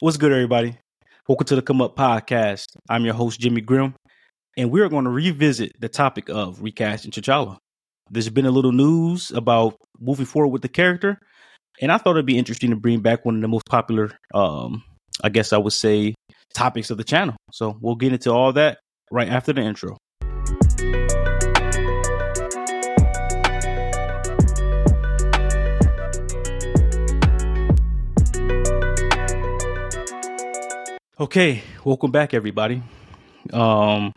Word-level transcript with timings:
What's 0.00 0.18
good, 0.18 0.30
everybody? 0.30 0.76
Welcome 1.26 1.46
to 1.46 1.56
the 1.56 1.62
Come 1.62 1.80
Up 1.80 1.96
Podcast. 1.96 2.66
I'm 2.86 3.06
your 3.06 3.14
host, 3.14 3.40
Jimi 3.40 3.64
Grimm, 3.64 3.94
and 4.54 4.70
we're 4.70 4.90
going 4.90 5.04
to 5.04 5.10
revisit 5.10 5.72
the 5.80 5.88
topic 5.88 6.28
of 6.28 6.60
recasting 6.60 7.10
T'Challa. 7.12 7.56
There's 8.10 8.28
been 8.28 8.44
a 8.44 8.50
little 8.50 8.72
news 8.72 9.30
about 9.30 9.76
moving 9.98 10.26
forward 10.26 10.48
with 10.48 10.60
the 10.60 10.68
character, 10.68 11.18
and 11.80 11.90
I 11.90 11.96
thought 11.96 12.10
it'd 12.10 12.26
be 12.26 12.36
interesting 12.36 12.68
to 12.68 12.76
bring 12.76 13.00
back 13.00 13.24
one 13.24 13.36
of 13.36 13.40
the 13.40 13.48
most 13.48 13.64
popular, 13.70 14.10
um, 14.34 14.84
I 15.24 15.30
guess 15.30 15.54
I 15.54 15.56
would 15.56 15.72
say, 15.72 16.14
topics 16.52 16.90
of 16.90 16.98
the 16.98 17.04
channel. 17.04 17.34
So 17.50 17.78
we'll 17.80 17.94
get 17.94 18.12
into 18.12 18.30
all 18.32 18.52
that 18.52 18.76
right 19.10 19.30
after 19.30 19.54
the 19.54 19.62
intro. 19.62 19.96
Okay, 31.18 31.62
welcome 31.82 32.10
back, 32.10 32.34
everybody. 32.34 32.82
Um, 33.50 34.12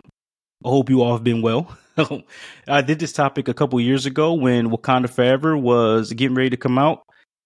I 0.65 0.67
hope 0.67 0.89
you 0.89 1.01
all 1.01 1.13
have 1.13 1.23
been 1.23 1.41
well. 1.41 1.77
I 2.67 2.81
did 2.81 2.99
this 2.99 3.13
topic 3.13 3.47
a 3.47 3.53
couple 3.53 3.79
years 3.79 4.05
ago 4.05 4.33
when 4.33 4.69
Wakanda 4.69 5.09
Forever 5.09 5.55
was 5.55 6.11
getting 6.11 6.35
ready 6.35 6.49
to 6.49 6.57
come 6.57 6.77
out, 6.77 7.03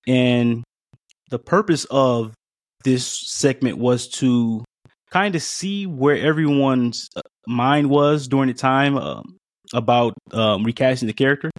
and 0.08 0.64
the 1.30 1.38
purpose 1.38 1.86
of 1.92 2.34
this 2.84 3.06
segment 3.06 3.78
was 3.78 4.08
to 4.08 4.66
kind 5.12 5.36
of 5.36 5.44
see 5.44 5.86
where 5.86 6.18
everyone's 6.18 7.08
uh, 7.16 7.22
mind 7.46 7.92
was 7.92 8.28
during 8.28 8.48
the 8.48 8.56
time 8.56 8.98
um, 8.98 9.38
about 9.72 10.16
um, 10.32 10.64
recasting 10.64 11.06
the 11.06 11.14
character. 11.14 11.52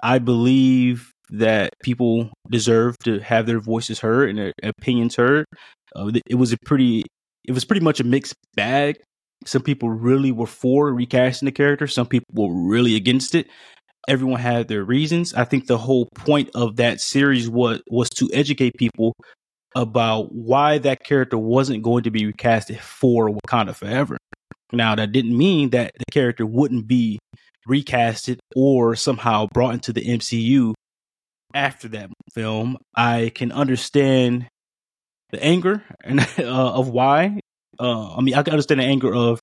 I 0.00 0.20
believe 0.20 1.10
that 1.30 1.70
people 1.82 2.30
deserve 2.48 2.96
to 3.00 3.18
have 3.18 3.46
their 3.46 3.58
voices 3.58 3.98
heard 3.98 4.30
and 4.30 4.38
their 4.38 4.52
opinions 4.62 5.16
heard. 5.16 5.44
Uh, 5.96 6.12
it 6.28 6.36
was 6.36 6.52
a 6.52 6.58
pretty 6.64 7.02
it 7.46 7.52
was 7.52 7.64
pretty 7.64 7.84
much 7.84 8.00
a 8.00 8.04
mixed 8.04 8.34
bag. 8.54 8.98
Some 9.44 9.62
people 9.62 9.90
really 9.90 10.32
were 10.32 10.46
for 10.46 10.92
recasting 10.92 11.46
the 11.46 11.52
character. 11.52 11.86
Some 11.86 12.06
people 12.06 12.26
were 12.34 12.68
really 12.68 12.96
against 12.96 13.34
it. 13.34 13.48
Everyone 14.08 14.40
had 14.40 14.68
their 14.68 14.84
reasons. 14.84 15.34
I 15.34 15.44
think 15.44 15.66
the 15.66 15.78
whole 15.78 16.08
point 16.14 16.50
of 16.54 16.76
that 16.76 17.00
series 17.00 17.48
was 17.48 17.80
was 17.90 18.08
to 18.10 18.30
educate 18.32 18.76
people 18.76 19.14
about 19.74 20.32
why 20.32 20.78
that 20.78 21.04
character 21.04 21.36
wasn't 21.36 21.82
going 21.82 22.04
to 22.04 22.10
be 22.10 22.32
recasted 22.32 22.80
for 22.80 23.28
Wakanda 23.28 23.74
Forever. 23.74 24.16
Now, 24.72 24.94
that 24.94 25.12
didn't 25.12 25.36
mean 25.36 25.70
that 25.70 25.92
the 25.98 26.04
character 26.10 26.46
wouldn't 26.46 26.86
be 26.86 27.18
recasted 27.68 28.38
or 28.54 28.96
somehow 28.96 29.46
brought 29.52 29.74
into 29.74 29.92
the 29.92 30.04
MCU 30.04 30.72
after 31.54 31.88
that 31.88 32.10
film. 32.32 32.78
I 32.96 33.32
can 33.34 33.52
understand 33.52 34.48
the 35.30 35.42
anger 35.42 35.82
and 36.02 36.20
uh, 36.38 36.42
of 36.74 36.88
why. 36.88 37.40
Uh, 37.78 38.16
I 38.16 38.20
mean, 38.20 38.34
I 38.34 38.42
can 38.42 38.52
understand 38.52 38.80
the 38.80 38.84
anger 38.84 39.14
of. 39.14 39.40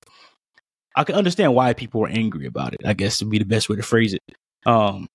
I 0.96 1.02
can 1.04 1.16
understand 1.16 1.54
why 1.54 1.72
people 1.72 2.00
were 2.00 2.08
angry 2.08 2.46
about 2.46 2.72
it. 2.74 2.80
I 2.84 2.94
guess 2.94 3.20
would 3.20 3.30
be 3.30 3.38
the 3.38 3.44
best 3.44 3.68
way 3.68 3.76
to 3.76 3.82
phrase 3.82 4.14
it. 4.14 4.20
Um, 4.64 5.08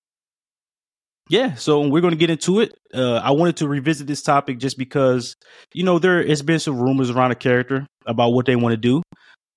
yeah, 1.30 1.54
so 1.54 1.86
we're 1.86 2.00
going 2.00 2.12
to 2.12 2.18
get 2.18 2.28
into 2.28 2.58
it. 2.60 2.76
Uh, 2.92 3.14
I 3.14 3.30
wanted 3.30 3.58
to 3.58 3.68
revisit 3.68 4.08
this 4.08 4.20
topic 4.20 4.58
just 4.58 4.76
because 4.76 5.34
you 5.72 5.84
know 5.84 5.98
there 5.98 6.26
has 6.26 6.42
been 6.42 6.58
some 6.58 6.78
rumors 6.78 7.08
around 7.08 7.30
the 7.30 7.36
character 7.36 7.86
about 8.04 8.30
what 8.30 8.46
they 8.46 8.56
want 8.56 8.72
to 8.72 8.76
do. 8.76 9.02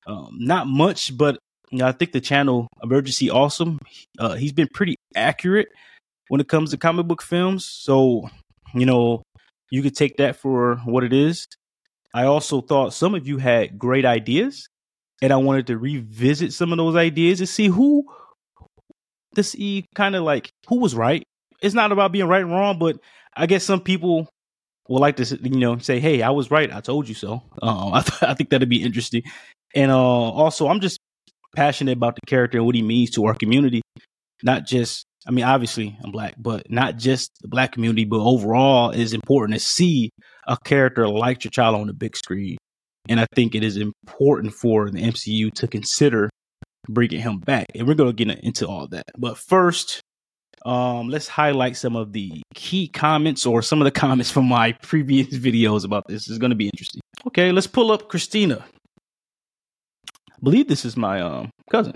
Um, 0.05 0.29
not 0.33 0.67
much, 0.67 1.17
but 1.17 1.39
you 1.71 1.79
know, 1.79 1.87
I 1.87 1.91
think 1.91 2.11
the 2.11 2.21
channel 2.21 2.67
Emergency 2.83 3.31
Awesome, 3.31 3.79
uh, 4.19 4.35
he's 4.35 4.51
been 4.51 4.67
pretty 4.71 4.95
accurate 5.15 5.69
when 6.27 6.39
it 6.39 6.47
comes 6.47 6.71
to 6.71 6.77
comic 6.77 7.07
book 7.07 7.23
films. 7.23 7.65
So 7.65 8.29
you 8.75 8.85
know, 8.85 9.23
you 9.73 9.81
could 9.81 9.95
take 9.95 10.17
that 10.17 10.35
for 10.35 10.75
what 10.85 11.03
it 11.03 11.11
is. 11.11 11.47
I 12.13 12.25
also 12.25 12.61
thought 12.61 12.93
some 12.93 13.15
of 13.15 13.27
you 13.27 13.39
had 13.39 13.79
great 13.79 14.05
ideas, 14.05 14.69
and 15.19 15.33
I 15.33 15.37
wanted 15.37 15.65
to 15.65 15.79
revisit 15.79 16.53
some 16.53 16.71
of 16.71 16.77
those 16.77 16.95
ideas 16.95 17.39
to 17.39 17.47
see 17.47 17.69
who, 17.69 18.05
to 19.33 19.41
see 19.41 19.87
kind 19.95 20.15
of 20.15 20.21
like 20.21 20.51
who 20.67 20.77
was 20.79 20.93
right. 20.93 21.23
It's 21.59 21.73
not 21.73 21.91
about 21.91 22.11
being 22.11 22.27
right 22.27 22.43
and 22.43 22.51
wrong, 22.51 22.77
but 22.77 22.99
I 23.35 23.47
guess 23.47 23.63
some 23.63 23.81
people 23.81 24.29
will 24.87 24.99
like 24.99 25.15
to, 25.15 25.39
you 25.41 25.57
know, 25.57 25.79
say, 25.79 25.99
"Hey, 25.99 26.21
I 26.21 26.29
was 26.29 26.51
right. 26.51 26.71
I 26.71 26.79
told 26.79 27.09
you 27.09 27.15
so." 27.15 27.41
Uh, 27.59 27.89
I, 27.93 28.01
th- 28.01 28.21
I 28.29 28.35
think 28.35 28.51
that'd 28.51 28.69
be 28.69 28.83
interesting. 28.83 29.23
And 29.73 29.89
uh, 29.89 29.97
also, 29.97 30.67
I'm 30.67 30.81
just 30.81 30.99
passionate 31.55 31.97
about 31.97 32.13
the 32.13 32.27
character 32.27 32.59
and 32.59 32.67
what 32.67 32.75
he 32.75 32.83
means 32.83 33.09
to 33.11 33.25
our 33.25 33.33
community, 33.33 33.81
not 34.43 34.67
just 34.67 35.07
I 35.27 35.31
mean, 35.31 35.45
obviously 35.45 35.97
I'm 36.03 36.11
black, 36.11 36.35
but 36.37 36.69
not 36.69 36.97
just 36.97 37.31
the 37.41 37.47
black 37.47 37.71
community, 37.71 38.05
but 38.05 38.19
overall 38.19 38.91
it 38.91 38.99
is 38.99 39.13
important 39.13 39.57
to 39.57 39.65
see 39.65 40.09
a 40.47 40.57
character 40.57 41.07
like 41.07 41.39
T'Challa 41.39 41.79
on 41.79 41.87
the 41.87 41.93
big 41.93 42.17
screen. 42.17 42.57
And 43.09 43.19
I 43.19 43.25
think 43.35 43.55
it 43.55 43.63
is 43.63 43.77
important 43.77 44.53
for 44.53 44.89
the 44.89 45.01
MCU 45.01 45.53
to 45.55 45.67
consider 45.67 46.29
bringing 46.89 47.21
him 47.21 47.39
back. 47.39 47.67
And 47.75 47.87
we're 47.87 47.95
going 47.95 48.15
to 48.15 48.25
get 48.25 48.39
into 48.43 48.67
all 48.67 48.87
that. 48.87 49.05
But 49.17 49.37
first, 49.37 50.01
um, 50.65 51.09
let's 51.09 51.27
highlight 51.27 51.75
some 51.75 51.95
of 51.95 52.13
the 52.13 52.41
key 52.53 52.87
comments 52.87 53.45
or 53.45 53.61
some 53.61 53.81
of 53.81 53.85
the 53.85 53.91
comments 53.99 54.31
from 54.31 54.45
my 54.45 54.73
previous 54.73 55.27
videos 55.27 55.85
about 55.85 56.07
this. 56.07 56.29
It's 56.29 56.37
going 56.37 56.51
to 56.51 56.55
be 56.55 56.67
interesting. 56.67 57.01
Okay, 57.27 57.51
let's 57.51 57.67
pull 57.67 57.91
up 57.91 58.09
Christina. 58.09 58.65
I 60.09 60.37
believe 60.41 60.67
this 60.67 60.85
is 60.85 60.97
my 60.97 61.21
um, 61.21 61.49
cousin. 61.69 61.95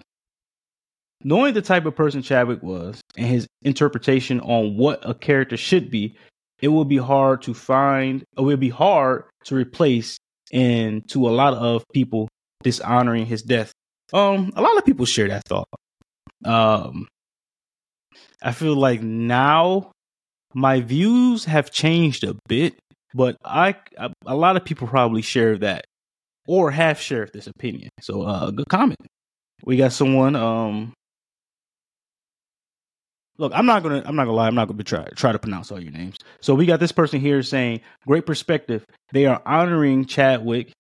Knowing 1.24 1.54
the 1.54 1.62
type 1.62 1.86
of 1.86 1.96
person 1.96 2.22
Chadwick 2.22 2.62
was 2.62 3.02
and 3.18 3.28
his 3.28 3.48
interpretation 3.64 4.40
on 4.42 4.78
what 4.78 5.00
a 5.08 5.14
character 5.14 5.58
should 5.58 5.90
be, 5.90 6.16
it 6.62 6.68
will 6.70 6.86
be 6.86 6.98
hard 6.98 7.42
to 7.44 7.54
find, 7.54 8.24
it 8.38 8.42
will 8.42 8.58
be 8.58 8.70
hard 8.70 9.24
to 9.46 9.56
replace, 9.56 10.18
and 10.52 11.08
to 11.10 11.28
a 11.28 11.32
lot 11.32 11.54
of 11.54 11.84
people 11.94 12.28
dishonoring 12.64 13.26
his 13.26 13.42
death. 13.42 13.72
Um, 14.14 14.52
a 14.56 14.62
lot 14.62 14.78
of 14.78 14.86
people 14.86 15.06
share 15.06 15.28
that 15.28 15.44
thought. 15.48 15.68
Um, 16.46 17.08
I 18.42 18.52
feel 18.52 18.76
like 18.76 19.02
now 19.02 19.92
my 20.54 20.82
views 20.82 21.46
have 21.46 21.72
changed 21.72 22.24
a 22.24 22.36
bit, 22.48 22.76
but 23.14 23.38
I, 23.44 23.76
a 24.26 24.36
lot 24.36 24.56
of 24.56 24.66
people 24.66 24.88
probably 24.88 25.22
share 25.22 25.58
that 25.58 25.86
or 26.48 26.72
have 26.72 27.00
shared 27.00 27.32
this 27.34 27.48
opinion. 27.48 27.90
So, 28.02 28.22
uh, 28.22 28.52
good 28.52 28.70
comment. 28.70 29.00
We 29.64 29.76
got 29.78 29.92
someone 29.92 30.36
um 30.36 30.94
look, 33.38 33.52
I'm 33.56 33.66
not 33.66 33.84
gonna 33.84 34.04
I'm 34.06 34.16
not 34.16 34.26
gonna 34.26 34.36
lie, 34.36 34.48
I'm 34.48 34.56
not 34.56 34.68
gonna 34.68 34.84
try 34.84 35.06
try 35.16 35.32
to 35.32 35.40
pronounce 35.40 35.72
all 35.72 35.82
your 35.82 35.92
names. 35.92 36.18
So 36.42 36.56
we 36.56 36.66
got 36.66 36.80
this 36.80 36.92
person 36.92 37.20
here 37.20 37.42
saying, 37.44 37.82
Great 38.06 38.26
perspective. 38.26 38.86
They 39.12 39.26
are 39.26 39.42
honoring 39.46 40.06
Chadwick 40.06 40.72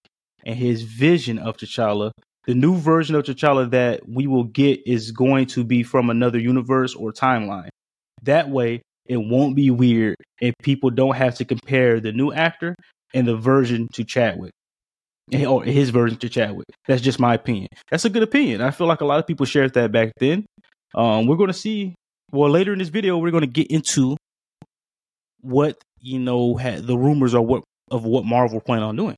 and 0.45 0.55
his 0.55 0.83
vision 0.83 1.39
of 1.39 1.57
T'Challa. 1.57 2.11
The 2.45 2.55
new 2.55 2.77
version 2.77 3.15
of 3.15 3.23
T'Challa 3.25 3.69
that 3.71 4.07
we 4.07 4.27
will 4.27 4.45
get 4.45 4.81
is 4.85 5.11
going 5.11 5.47
to 5.47 5.63
be 5.63 5.83
from 5.83 6.09
another 6.09 6.39
universe 6.39 6.95
or 6.95 7.11
timeline. 7.11 7.69
That 8.23 8.49
way 8.49 8.81
it 9.05 9.17
won't 9.17 9.55
be 9.55 9.69
weird 9.71 10.15
and 10.41 10.53
people 10.61 10.89
don't 10.89 11.15
have 11.15 11.35
to 11.35 11.45
compare 11.45 11.99
the 11.99 12.11
new 12.11 12.31
actor 12.31 12.75
and 13.13 13.27
the 13.27 13.35
version 13.35 13.87
to 13.93 14.03
Chadwick. 14.03 14.51
Or 15.33 15.61
his 15.63 15.89
version 15.89 16.17
to 16.19 16.29
Chadwick. 16.29 16.67
That's 16.87 17.01
just 17.01 17.19
my 17.19 17.33
opinion. 17.33 17.67
That's 17.91 18.05
a 18.05 18.09
good 18.09 18.23
opinion. 18.23 18.61
I 18.61 18.71
feel 18.71 18.87
like 18.87 19.01
a 19.01 19.05
lot 19.05 19.19
of 19.19 19.27
people 19.27 19.45
shared 19.45 19.73
that 19.73 19.91
back 19.91 20.13
then. 20.19 20.45
Um, 20.95 21.27
we're 21.27 21.35
going 21.35 21.49
to 21.49 21.53
see 21.53 21.95
well, 22.31 22.49
later 22.49 22.73
in 22.73 22.79
this 22.79 22.89
video, 22.89 23.17
we're 23.17 23.31
going 23.31 23.41
to 23.41 23.47
get 23.47 23.67
into 23.67 24.17
what 25.41 25.77
you 25.99 26.19
know 26.19 26.55
had 26.55 26.85
the 26.85 26.97
rumors 26.97 27.33
are 27.33 27.41
what 27.41 27.63
of 27.89 28.03
what 28.03 28.25
Marvel 28.25 28.59
plan 28.59 28.83
on 28.83 28.95
doing. 28.95 29.15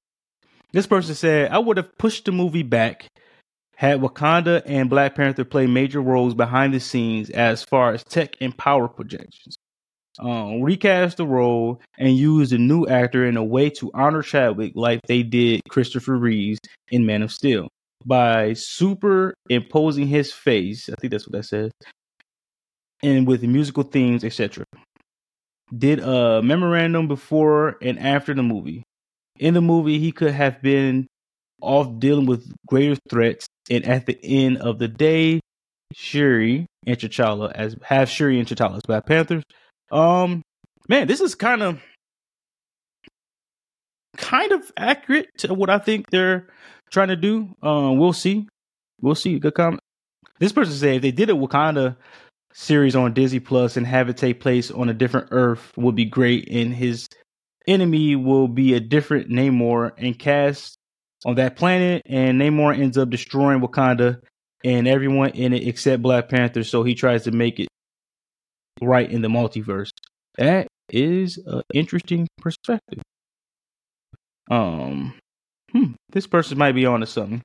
This 0.72 0.88
person 0.88 1.16
said, 1.16 1.52
"I 1.52 1.60
would 1.60 1.78
have 1.78 1.98
pushed 1.98 2.26
the 2.26 2.32
movie 2.32 2.64
back." 2.64 3.08
Had 3.76 4.02
Wakanda 4.02 4.62
and 4.66 4.90
Black 4.90 5.16
Panther 5.16 5.46
play 5.46 5.66
major 5.66 6.02
roles 6.02 6.34
behind 6.34 6.74
the 6.74 6.82
scenes 6.82 7.30
as 7.30 7.64
far 7.64 7.94
as 7.94 8.04
tech 8.04 8.36
and 8.42 8.56
power 8.58 8.90
projections. 8.90 9.56
Um, 10.20 10.62
recast 10.62 11.16
the 11.16 11.26
role 11.26 11.80
and 11.98 12.18
use 12.18 12.50
the 12.50 12.58
new 12.58 12.86
actor 12.86 13.26
in 13.26 13.38
a 13.38 13.44
way 13.44 13.70
to 13.72 13.90
honor 13.94 14.22
Chadwick 14.22 14.74
like 14.76 15.00
they 15.08 15.24
did 15.24 15.62
Christopher 15.70 16.18
Reeves 16.18 16.60
in 16.90 17.06
Man 17.06 17.22
of 17.22 17.32
Steel 17.32 17.70
by 18.06 18.52
superimposing 18.52 20.08
his 20.08 20.34
face. 20.34 20.90
I 20.90 20.96
think 21.00 21.12
that's 21.12 21.26
what 21.26 21.38
that 21.38 21.46
says 21.46 21.72
and 23.04 23.28
with 23.28 23.44
musical 23.44 23.84
themes, 23.84 24.24
etc. 24.24 24.66
Did 25.76 26.00
a 26.00 26.42
memorandum 26.42 27.08
before 27.08 27.78
and 27.82 28.00
after 28.00 28.34
the 28.34 28.44
movie. 28.44 28.84
In 29.38 29.54
the 29.54 29.62
movie, 29.62 30.00
he 30.00 30.12
could 30.12 30.32
have 30.32 30.62
been 30.62 31.08
off 31.62 32.00
dealing 32.00 32.26
with 32.26 32.52
greater 32.68 32.98
threats, 33.10 33.48
and 33.70 33.86
at 33.86 34.06
the 34.06 34.20
end 34.24 34.58
of 34.58 34.80
the 34.80 34.88
day, 34.88 35.40
Shuri 35.94 36.66
and 36.86 36.98
T'Challa 36.98 37.52
as 37.54 37.76
have 37.84 38.10
Shuri 38.10 38.40
and 38.40 38.48
T'Challa 38.48 38.78
as 38.78 38.84
Black 38.84 39.06
Panthers. 39.06 39.44
Um, 39.92 40.42
man, 40.88 41.08
this 41.08 41.22
is 41.22 41.36
kind 41.36 41.64
of 41.64 41.82
kind 44.18 44.52
of 44.52 44.72
accurate 44.78 45.30
to 45.38 45.54
what 45.54 45.70
I 45.70 45.78
think 45.78 46.10
they're 46.10 46.48
trying 46.92 47.08
to 47.10 47.16
do. 47.16 47.56
Um, 47.62 47.98
we'll 47.98 48.14
see. 48.14 48.48
We'll 49.02 49.16
see. 49.16 49.40
Good 49.40 49.54
comment. 49.54 49.82
This 50.40 50.52
person 50.52 50.74
said 50.74 50.96
if 50.96 51.02
they 51.02 51.12
did 51.12 51.30
it 51.30 51.36
Wakanda 51.36 51.96
series 52.54 52.96
on 52.96 53.14
Disney 53.14 53.40
Plus 53.40 53.78
and 53.78 53.86
have 53.86 54.10
it 54.10 54.18
take 54.18 54.40
place 54.40 54.72
on 54.72 54.90
a 54.90 54.94
different 54.94 55.28
Earth 55.32 55.72
would 55.78 55.96
be 55.96 56.06
great. 56.06 56.50
And 56.50 56.74
his 56.74 57.08
enemy 57.68 58.16
will 58.16 58.48
be 58.48 58.74
a 58.74 58.80
different 58.80 59.30
Namor 59.30 59.92
and 59.98 60.18
cast 60.18 60.76
on 61.26 61.36
that 61.36 61.56
planet, 61.56 62.02
and 62.06 62.40
Namor 62.40 62.78
ends 62.78 62.98
up 62.98 63.10
destroying 63.10 63.60
Wakanda 63.60 64.22
and 64.64 64.88
everyone 64.88 65.32
in 65.32 65.54
it 65.54 65.68
except 65.68 66.02
Black 66.02 66.30
Panther. 66.30 66.64
So 66.64 66.84
he 66.84 66.96
tries 66.96 67.24
to 67.24 67.32
make 67.32 67.60
it 67.60 67.68
right 68.82 69.10
in 69.10 69.22
the 69.22 69.28
multiverse. 69.28 69.90
That 70.38 70.68
is 70.90 71.38
an 71.46 71.62
interesting 71.74 72.28
perspective. 72.40 73.02
Um, 74.50 75.14
hmm, 75.72 75.92
this 76.10 76.26
person 76.26 76.58
might 76.58 76.74
be 76.74 76.86
onto 76.86 77.06
something. 77.06 77.42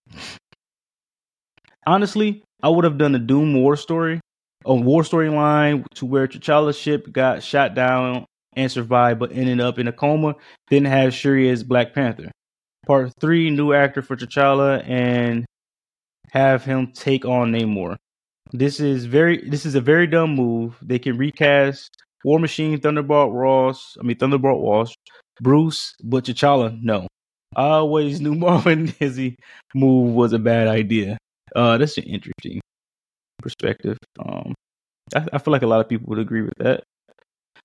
Honestly, 1.87 2.43
I 2.62 2.69
would 2.71 2.85
have 2.85 2.97
done 2.97 3.15
a 3.15 3.19
Doom 3.19 3.55
War 3.55 3.77
story, 3.77 4.21
a 4.65 4.75
war 4.75 5.03
storyline 5.03 5.85
to 5.95 6.07
where 6.07 6.27
T'Challa's 6.27 6.79
ship 6.79 7.11
got 7.13 7.43
shot 7.43 7.75
down 7.75 8.25
and 8.57 8.71
survived, 8.71 9.21
but 9.21 9.33
ended 9.33 9.61
up 9.61 9.79
in 9.79 9.89
a 9.89 9.93
coma. 9.93 10.35
Then 10.69 10.85
have 10.85 11.15
Shuri 11.15 11.51
as 11.51 11.63
Black 11.63 11.95
Panther. 11.95 12.31
Part 12.87 13.13
three, 13.21 13.51
new 13.51 13.73
actor 13.73 14.03
for 14.03 14.17
T'Challa, 14.17 14.87
and 14.89 15.45
have 16.33 16.65
him 16.65 16.93
take 16.93 17.25
on 17.25 17.53
Namor. 17.53 17.97
This 18.53 18.81
is 18.81 19.07
very 19.07 19.49
this 19.49 19.67
is 19.67 19.75
a 19.75 19.81
very 19.81 20.07
dumb 20.07 20.35
move. 20.35 20.77
They 20.83 20.99
can 20.99 21.17
recast 21.17 21.91
War 22.25 22.39
Machine, 22.39 22.81
Thunderbolt 22.81 23.33
Ross, 23.33 23.97
I 23.99 24.03
mean 24.05 24.17
Thunderbolt 24.17 24.63
Ross, 24.63 24.95
Bruce, 25.41 25.95
but 26.03 26.25
T'Challa, 26.25 26.79
no. 26.83 27.07
I 27.57 27.69
always 27.69 28.21
knew 28.21 28.35
Marvin 28.35 28.87
Dizzy 28.99 29.37
move 29.75 30.15
was 30.15 30.33
a 30.33 30.39
bad 30.39 30.69
idea. 30.69 31.19
Uh, 31.55 31.79
that's 31.79 31.97
interesting 31.99 32.61
perspective. 33.44 33.99
Um, 34.19 34.55
I, 35.14 35.26
I 35.35 35.38
feel 35.38 35.52
like 35.52 35.62
a 35.62 35.67
lot 35.67 35.81
of 35.81 35.88
people 35.88 36.06
would 36.08 36.19
agree 36.19 36.43
with 36.43 36.56
that. 36.58 36.82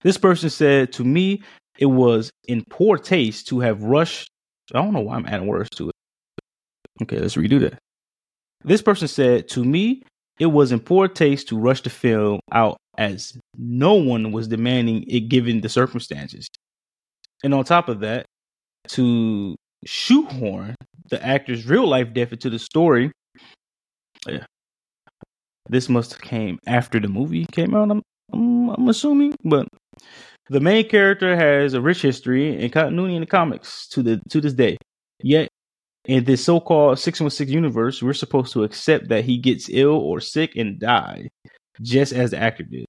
This 0.01 0.17
person 0.17 0.49
said 0.49 0.91
to 0.93 1.03
me, 1.03 1.41
it 1.77 1.85
was 1.87 2.29
in 2.47 2.63
poor 2.69 2.97
taste 2.97 3.47
to 3.47 3.61
have 3.61 3.81
rushed. 3.81 4.29
I 4.73 4.81
don't 4.81 4.93
know 4.93 4.99
why 4.99 5.15
I'm 5.15 5.25
adding 5.25 5.47
words 5.47 5.69
to 5.77 5.89
it. 5.89 5.95
Okay, 7.03 7.17
let's 7.19 7.35
redo 7.35 7.61
that. 7.61 7.79
This 8.63 8.81
person 8.81 9.07
said 9.07 9.47
to 9.49 9.63
me, 9.63 10.03
it 10.37 10.47
was 10.47 10.71
in 10.71 10.81
poor 10.81 11.07
taste 11.07 11.47
to 11.49 11.57
rush 11.57 11.81
the 11.81 11.89
film 11.89 12.39
out 12.51 12.77
as 12.97 13.37
no 13.57 13.93
one 13.93 14.33
was 14.33 14.49
demanding 14.49 15.03
it 15.07 15.29
given 15.29 15.61
the 15.61 15.69
circumstances. 15.69 16.47
And 17.43 17.53
on 17.53 17.63
top 17.63 17.87
of 17.87 18.01
that, 18.01 18.25
to 18.89 19.55
shoehorn 19.85 20.75
the 21.09 21.25
actor's 21.25 21.65
real 21.65 21.87
life 21.87 22.13
death 22.13 22.33
into 22.33 22.49
the 22.49 22.59
story. 22.59 23.11
Yeah. 24.27 24.45
This 25.69 25.89
must 25.89 26.13
have 26.13 26.21
came 26.21 26.60
after 26.68 27.00
the 27.00 27.07
movie 27.07 27.45
came 27.51 27.75
out, 27.75 27.92
I'm, 27.92 28.01
I'm, 28.33 28.69
I'm 28.69 28.89
assuming, 28.89 29.36
but 29.44 29.68
the 30.50 30.60
main 30.60 30.88
character 30.89 31.36
has 31.36 31.74
a 31.74 31.81
rich 31.81 32.01
history 32.01 32.62
and 32.62 32.74
continuity 32.74 33.16
in 33.16 33.21
the 33.21 33.27
comics 33.27 33.88
to 33.89 34.01
the 34.01 34.21
to 34.30 34.42
this 34.42 34.54
day. 34.54 34.77
Yet 35.21 35.48
in 36.06 36.24
this 36.24 36.44
so-called 36.44 36.98
616 36.98 37.54
universe, 37.54 38.01
we're 38.01 38.13
supposed 38.13 38.54
to 38.54 38.63
accept 38.63 39.10
that 39.10 39.25
he 39.25 39.38
gets 39.38 39.69
ill 39.69 39.95
or 39.95 40.19
sick 40.19 40.56
and 40.56 40.80
die, 40.80 41.30
just 41.81 42.13
as 42.13 42.31
the 42.31 42.38
actor 42.38 42.63
did 42.63 42.86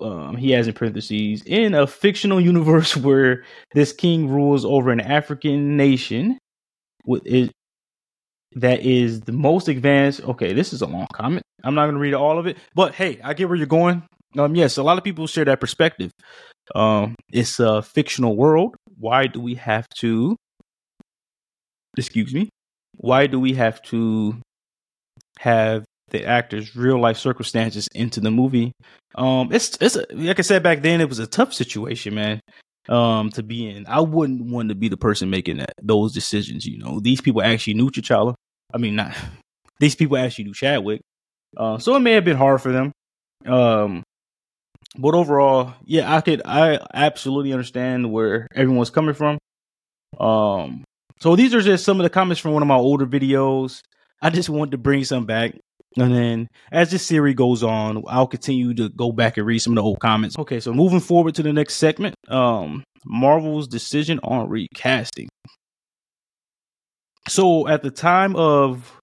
um, 0.00 0.36
he 0.36 0.50
has 0.52 0.66
in 0.66 0.74
parentheses 0.74 1.42
in 1.44 1.74
a 1.74 1.86
fictional 1.86 2.40
universe 2.40 2.96
where 2.96 3.44
this 3.74 3.92
king 3.92 4.28
rules 4.28 4.64
over 4.64 4.90
an 4.90 5.00
African 5.00 5.76
nation 5.76 6.38
with 7.04 7.22
it 7.26 7.50
that 8.56 8.80
is 8.80 9.20
the 9.22 9.32
most 9.32 9.68
advanced. 9.68 10.22
Okay, 10.22 10.52
this 10.52 10.72
is 10.72 10.82
a 10.82 10.86
long 10.86 11.06
comment. 11.12 11.42
I'm 11.62 11.74
not 11.74 11.84
going 11.84 11.94
to 11.94 12.00
read 12.00 12.14
all 12.14 12.38
of 12.38 12.46
it, 12.46 12.56
but 12.74 12.94
hey, 12.94 13.20
I 13.22 13.34
get 13.34 13.48
where 13.48 13.56
you're 13.56 13.66
going. 13.66 14.02
Um, 14.38 14.54
yes, 14.54 14.76
a 14.76 14.82
lot 14.82 14.98
of 14.98 15.04
people 15.04 15.26
share 15.26 15.44
that 15.44 15.60
perspective. 15.60 16.10
Um, 16.74 17.16
it's 17.32 17.58
a 17.58 17.82
fictional 17.82 18.36
world. 18.36 18.76
Why 18.98 19.26
do 19.26 19.40
we 19.40 19.54
have 19.56 19.88
to? 19.98 20.36
Excuse 21.96 22.32
me. 22.32 22.48
Why 22.96 23.26
do 23.26 23.40
we 23.40 23.54
have 23.54 23.82
to 23.84 24.36
have 25.40 25.84
the 26.10 26.24
actor's 26.24 26.76
real 26.76 27.00
life 27.00 27.16
circumstances 27.16 27.88
into 27.94 28.20
the 28.20 28.30
movie. 28.30 28.72
Um, 29.14 29.52
it's 29.52 29.76
it's 29.80 29.96
a, 29.96 30.04
like 30.12 30.38
I 30.38 30.42
said 30.42 30.62
back 30.62 30.82
then, 30.82 31.00
it 31.00 31.08
was 31.08 31.18
a 31.18 31.26
tough 31.26 31.54
situation, 31.54 32.14
man. 32.14 32.40
Um, 32.88 33.30
to 33.30 33.42
be 33.42 33.68
in, 33.68 33.86
I 33.86 34.00
wouldn't 34.00 34.50
want 34.50 34.70
to 34.70 34.74
be 34.74 34.88
the 34.88 34.96
person 34.96 35.30
making 35.30 35.58
that 35.58 35.74
those 35.82 36.12
decisions. 36.12 36.66
You 36.66 36.78
know, 36.78 37.00
these 37.00 37.20
people 37.20 37.42
actually 37.42 37.74
knew 37.74 37.90
T'Challa. 37.90 38.34
I 38.72 38.78
mean, 38.78 38.96
not 38.96 39.16
these 39.80 39.96
people 39.96 40.16
actually 40.16 40.44
do 40.44 40.54
Chadwick. 40.54 41.00
Uh, 41.56 41.78
so 41.78 41.96
it 41.96 42.00
may 42.00 42.12
have 42.12 42.24
been 42.24 42.36
hard 42.36 42.62
for 42.62 42.70
them. 42.70 42.92
Um, 43.44 44.04
but 44.96 45.14
overall, 45.14 45.74
yeah, 45.84 46.14
I 46.14 46.20
could, 46.20 46.42
I 46.44 46.78
absolutely 46.94 47.52
understand 47.52 48.12
where 48.12 48.46
everyone's 48.54 48.90
coming 48.90 49.14
from. 49.14 49.38
Um, 50.18 50.84
so 51.18 51.36
these 51.36 51.54
are 51.54 51.60
just 51.60 51.84
some 51.84 51.98
of 51.98 52.04
the 52.04 52.10
comments 52.10 52.40
from 52.40 52.52
one 52.52 52.62
of 52.62 52.68
my 52.68 52.76
older 52.76 53.06
videos. 53.06 53.80
I 54.22 54.30
just 54.30 54.48
wanted 54.48 54.72
to 54.72 54.78
bring 54.78 55.04
some 55.04 55.26
back. 55.26 55.54
And 55.96 56.14
then 56.14 56.48
as 56.70 56.90
this 56.90 57.04
series 57.04 57.34
goes 57.34 57.64
on, 57.64 58.04
I'll 58.06 58.26
continue 58.26 58.74
to 58.74 58.88
go 58.90 59.10
back 59.10 59.36
and 59.36 59.46
read 59.46 59.58
some 59.58 59.72
of 59.72 59.76
the 59.76 59.82
old 59.82 59.98
comments. 60.00 60.38
Okay, 60.38 60.60
so 60.60 60.72
moving 60.72 61.00
forward 61.00 61.34
to 61.36 61.42
the 61.42 61.52
next 61.52 61.76
segment, 61.76 62.14
um, 62.28 62.84
Marvel's 63.04 63.66
decision 63.66 64.20
on 64.22 64.48
recasting. 64.48 65.28
So 67.30 67.68
at 67.68 67.82
the 67.82 67.90
time 67.90 68.34
of, 68.36 68.98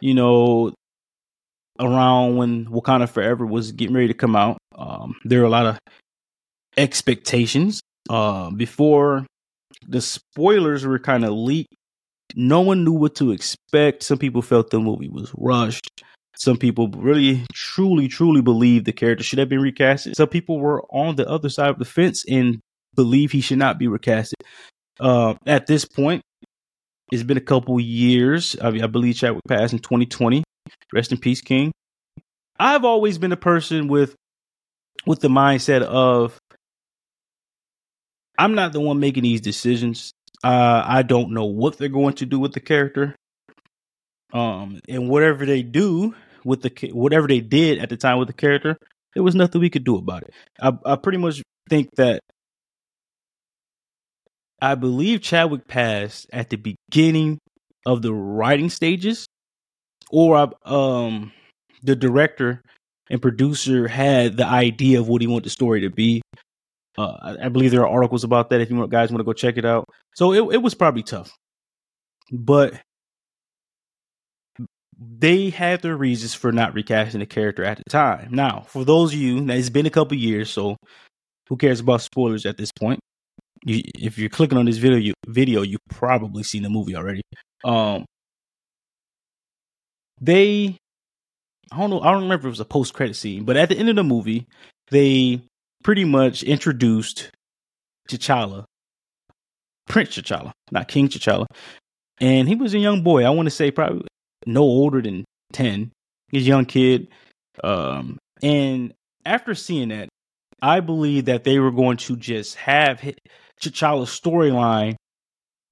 you 0.00 0.14
know, 0.14 0.72
around 1.80 2.36
when 2.36 2.66
Wakanda 2.66 3.08
Forever 3.08 3.44
was 3.44 3.72
getting 3.72 3.94
ready 3.94 4.08
to 4.08 4.14
come 4.14 4.36
out, 4.36 4.58
um, 4.76 5.16
there 5.24 5.40
were 5.40 5.46
a 5.46 5.50
lot 5.50 5.66
of 5.66 5.78
expectations. 6.76 7.80
Uh, 8.08 8.50
before 8.50 9.26
the 9.86 10.00
spoilers 10.00 10.86
were 10.86 10.98
kind 10.98 11.24
of 11.24 11.32
leaked 11.32 11.74
no 12.34 12.60
one 12.60 12.84
knew 12.84 12.92
what 12.92 13.14
to 13.16 13.32
expect. 13.32 14.02
Some 14.02 14.18
people 14.18 14.42
felt 14.42 14.70
the 14.70 14.78
movie 14.78 15.08
was 15.08 15.32
rushed. 15.36 16.02
Some 16.36 16.56
people 16.56 16.88
really, 16.88 17.44
truly, 17.52 18.06
truly 18.06 18.42
believe 18.42 18.84
the 18.84 18.92
character 18.92 19.24
should 19.24 19.38
have 19.38 19.48
been 19.48 19.60
recasted. 19.60 20.14
Some 20.14 20.28
people 20.28 20.60
were 20.60 20.82
on 20.90 21.16
the 21.16 21.28
other 21.28 21.48
side 21.48 21.70
of 21.70 21.78
the 21.78 21.84
fence 21.84 22.24
and 22.28 22.60
believe 22.94 23.32
he 23.32 23.40
should 23.40 23.58
not 23.58 23.78
be 23.78 23.86
recasted. 23.86 24.34
Uh, 25.00 25.34
at 25.46 25.66
this 25.66 25.84
point, 25.84 26.22
it's 27.10 27.22
been 27.22 27.36
a 27.36 27.42
couple 27.42 27.78
years. 27.80 28.56
I, 28.60 28.68
I 28.68 28.86
believe 28.86 29.16
Chadwick 29.16 29.44
passed 29.48 29.72
in 29.72 29.78
2020. 29.78 30.44
Rest 30.92 31.12
in 31.12 31.18
peace, 31.18 31.40
King. 31.40 31.72
I've 32.58 32.84
always 32.84 33.18
been 33.18 33.32
a 33.32 33.36
person 33.36 33.88
with 33.88 34.14
with 35.06 35.20
the 35.20 35.28
mindset 35.28 35.82
of 35.82 36.38
I'm 38.38 38.54
not 38.54 38.72
the 38.72 38.80
one 38.80 39.00
making 39.00 39.22
these 39.22 39.40
decisions. 39.40 40.12
Uh, 40.44 40.82
I 40.84 41.02
don't 41.02 41.32
know 41.32 41.46
what 41.46 41.78
they're 41.78 41.88
going 41.88 42.14
to 42.14 42.26
do 42.26 42.38
with 42.38 42.52
the 42.52 42.60
character. 42.60 43.16
Um, 44.32 44.80
and 44.88 45.08
whatever 45.08 45.46
they 45.46 45.62
do 45.62 46.14
with 46.44 46.62
the 46.62 46.90
whatever 46.92 47.26
they 47.26 47.40
did 47.40 47.78
at 47.78 47.88
the 47.88 47.96
time 47.96 48.18
with 48.18 48.28
the 48.28 48.34
character, 48.34 48.76
there 49.14 49.22
was 49.22 49.34
nothing 49.34 49.60
we 49.60 49.70
could 49.70 49.84
do 49.84 49.96
about 49.96 50.22
it. 50.22 50.34
I, 50.60 50.72
I 50.84 50.96
pretty 50.96 51.18
much 51.18 51.42
think 51.68 51.88
that 51.96 52.20
I 54.60 54.74
believe 54.74 55.20
Chadwick 55.20 55.66
passed 55.68 56.26
at 56.32 56.50
the 56.50 56.56
beginning 56.56 57.38
of 57.86 58.02
the 58.02 58.12
writing 58.12 58.70
stages, 58.70 59.26
or 60.10 60.52
um, 60.64 61.32
the 61.82 61.94
director 61.96 62.62
and 63.10 63.22
producer 63.22 63.88
had 63.88 64.36
the 64.36 64.46
idea 64.46 65.00
of 65.00 65.08
what 65.08 65.22
he 65.22 65.26
wanted 65.26 65.44
the 65.44 65.50
story 65.50 65.82
to 65.82 65.90
be, 65.90 66.22
uh, 66.98 67.36
I, 67.40 67.48
believe 67.48 67.70
there 67.70 67.82
are 67.82 67.88
articles 67.88 68.24
about 68.24 68.50
that 68.50 68.60
if 68.60 68.70
you 68.70 68.86
guys 68.88 69.10
want 69.10 69.20
to 69.20 69.24
go 69.24 69.32
check 69.32 69.56
it 69.56 69.64
out. 69.64 69.84
So 70.16 70.32
it, 70.32 70.54
it 70.54 70.58
was 70.58 70.74
probably 70.74 71.04
tough, 71.04 71.30
but 72.32 72.74
they 74.98 75.50
had 75.50 75.80
their 75.80 75.96
reasons 75.96 76.34
for 76.34 76.50
not 76.50 76.74
recasting 76.74 77.20
the 77.20 77.26
character 77.26 77.64
at 77.64 77.78
the 77.78 77.84
time. 77.88 78.30
Now, 78.32 78.66
for 78.68 78.84
those 78.84 79.12
of 79.12 79.18
you, 79.18 79.40
now 79.40 79.54
it's 79.54 79.70
been 79.70 79.86
a 79.86 79.90
couple 79.90 80.16
years, 80.16 80.50
so 80.50 80.76
who 81.48 81.56
cares 81.56 81.78
about 81.78 82.02
spoilers 82.02 82.44
at 82.46 82.56
this 82.56 82.72
point? 82.72 82.98
You, 83.64 83.82
if 83.98 84.18
you're 84.18 84.28
clicking 84.28 84.58
on 84.58 84.66
this 84.66 84.76
video, 84.76 84.98
you, 84.98 85.14
video, 85.26 85.62
you 85.62 85.78
probably 85.90 86.42
seen 86.42 86.62
the 86.62 86.70
movie 86.70 86.96
already. 86.96 87.22
Um, 87.64 88.04
they, 90.20 90.76
I 91.72 91.78
don't 91.78 91.90
know, 91.90 92.00
I 92.00 92.12
don't 92.12 92.22
remember 92.22 92.46
if 92.46 92.46
it 92.46 92.50
was 92.50 92.60
a 92.60 92.64
post 92.64 92.94
credit 92.94 93.16
scene, 93.16 93.44
but 93.44 93.56
at 93.56 93.68
the 93.68 93.76
end 93.76 93.88
of 93.88 93.96
the 93.96 94.04
movie, 94.04 94.46
they 94.90 95.42
pretty 95.82 96.04
much 96.04 96.42
introduced 96.42 97.30
T'Challa, 98.10 98.64
Prince 99.88 100.16
T'Challa, 100.16 100.52
not 100.70 100.88
King 100.88 101.08
T'Challa. 101.08 101.46
And 102.20 102.48
he 102.48 102.54
was 102.54 102.74
a 102.74 102.78
young 102.78 103.02
boy. 103.02 103.24
I 103.24 103.30
want 103.30 103.46
to 103.46 103.50
say 103.50 103.70
probably 103.70 104.06
no 104.46 104.62
older 104.62 105.00
than 105.00 105.24
10. 105.52 105.92
He's 106.30 106.44
a 106.44 106.48
young 106.48 106.64
kid. 106.64 107.08
Um, 107.62 108.18
and 108.42 108.92
after 109.24 109.54
seeing 109.54 109.88
that, 109.90 110.08
I 110.60 110.80
believe 110.80 111.26
that 111.26 111.44
they 111.44 111.58
were 111.58 111.70
going 111.70 111.98
to 111.98 112.16
just 112.16 112.56
have 112.56 113.00
T'Challa's 113.60 114.10
storyline 114.10 114.96